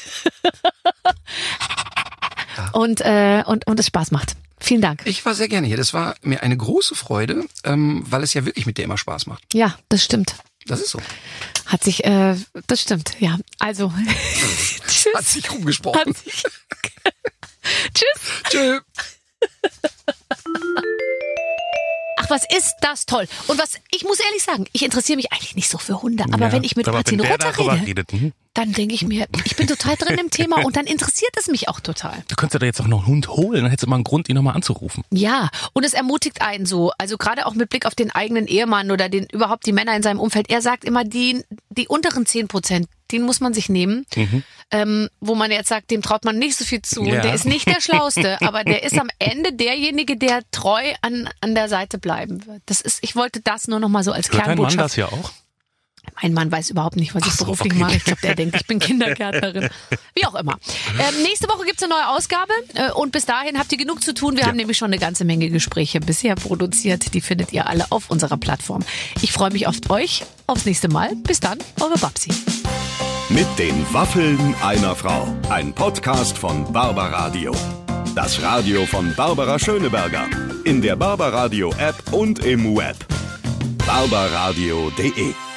[2.73, 4.35] und, äh, und, und es Spaß macht.
[4.59, 5.01] Vielen Dank.
[5.05, 5.77] Ich war sehr gerne hier.
[5.77, 9.25] Das war mir eine große Freude, ähm, weil es ja wirklich mit dir immer Spaß
[9.27, 9.43] macht.
[9.53, 10.35] Ja, das stimmt.
[10.65, 10.99] Das ist so.
[11.65, 12.35] Hat sich, äh,
[12.67, 13.37] das stimmt, ja.
[13.59, 13.91] Also,
[14.87, 15.13] tschüss.
[15.15, 15.99] Hat sich rumgesprochen.
[16.01, 16.43] Hat sich-
[17.93, 18.21] tschüss.
[18.49, 18.79] Tschö.
[22.29, 23.27] Ach, was ist das toll.
[23.47, 26.47] Und was, ich muss ehrlich sagen, ich interessiere mich eigentlich nicht so für Hunde, aber
[26.47, 28.33] Ja, wenn ich mit Martin darüber rede, redet, hm?
[28.53, 31.69] dann denke ich mir, ich bin total drin im Thema und dann interessiert es mich
[31.69, 32.23] auch total.
[32.27, 34.03] Du könntest dir da jetzt auch noch einen Hund holen, dann hättest du mal einen
[34.03, 35.03] Grund, ihn nochmal anzurufen.
[35.11, 38.91] Ja, und es ermutigt einen so, also gerade auch mit Blick auf den eigenen Ehemann
[38.91, 40.49] oder den überhaupt die Männer in seinem Umfeld.
[40.49, 44.05] Er sagt immer, die, die unteren 10 Prozent, den muss man sich nehmen,
[44.71, 47.03] ähm, wo man jetzt sagt, dem traut man nicht so viel zu.
[47.03, 47.15] Ja.
[47.15, 51.29] Und der ist nicht der Schlauste, aber der ist am Ende derjenige, der treu an,
[51.41, 52.61] an der Seite bleiben wird.
[52.65, 54.85] Das ist, ich wollte das nur noch mal so als Hört dein Mann Kernbotschaft.
[54.85, 55.31] das ja auch?
[56.21, 57.81] Mein Mann weiß überhaupt nicht, was ich so, beruflich okay.
[57.81, 57.95] mache.
[57.95, 59.69] Ich glaube, der denkt, ich bin Kindergärtnerin.
[60.15, 60.57] Wie auch immer.
[60.99, 64.13] Ähm, nächste Woche gibt's eine neue Ausgabe äh, und bis dahin habt ihr genug zu
[64.13, 64.37] tun.
[64.37, 67.13] Wir haben nämlich schon eine ganze Menge Gespräche bisher produziert.
[67.13, 68.83] Die findet ihr alle auf unserer Plattform.
[69.21, 70.23] Ich freue mich auf euch.
[70.47, 71.15] Aufs nächste Mal.
[71.15, 72.31] Bis dann, eure Babsi.
[73.29, 75.27] Mit den Waffeln einer Frau.
[75.49, 77.55] Ein Podcast von Barbaradio.
[78.15, 80.27] Das Radio von Barbara Schöneberger.
[80.63, 82.97] in der Barbaradio App und im Web.
[83.85, 85.48] barbaradio.de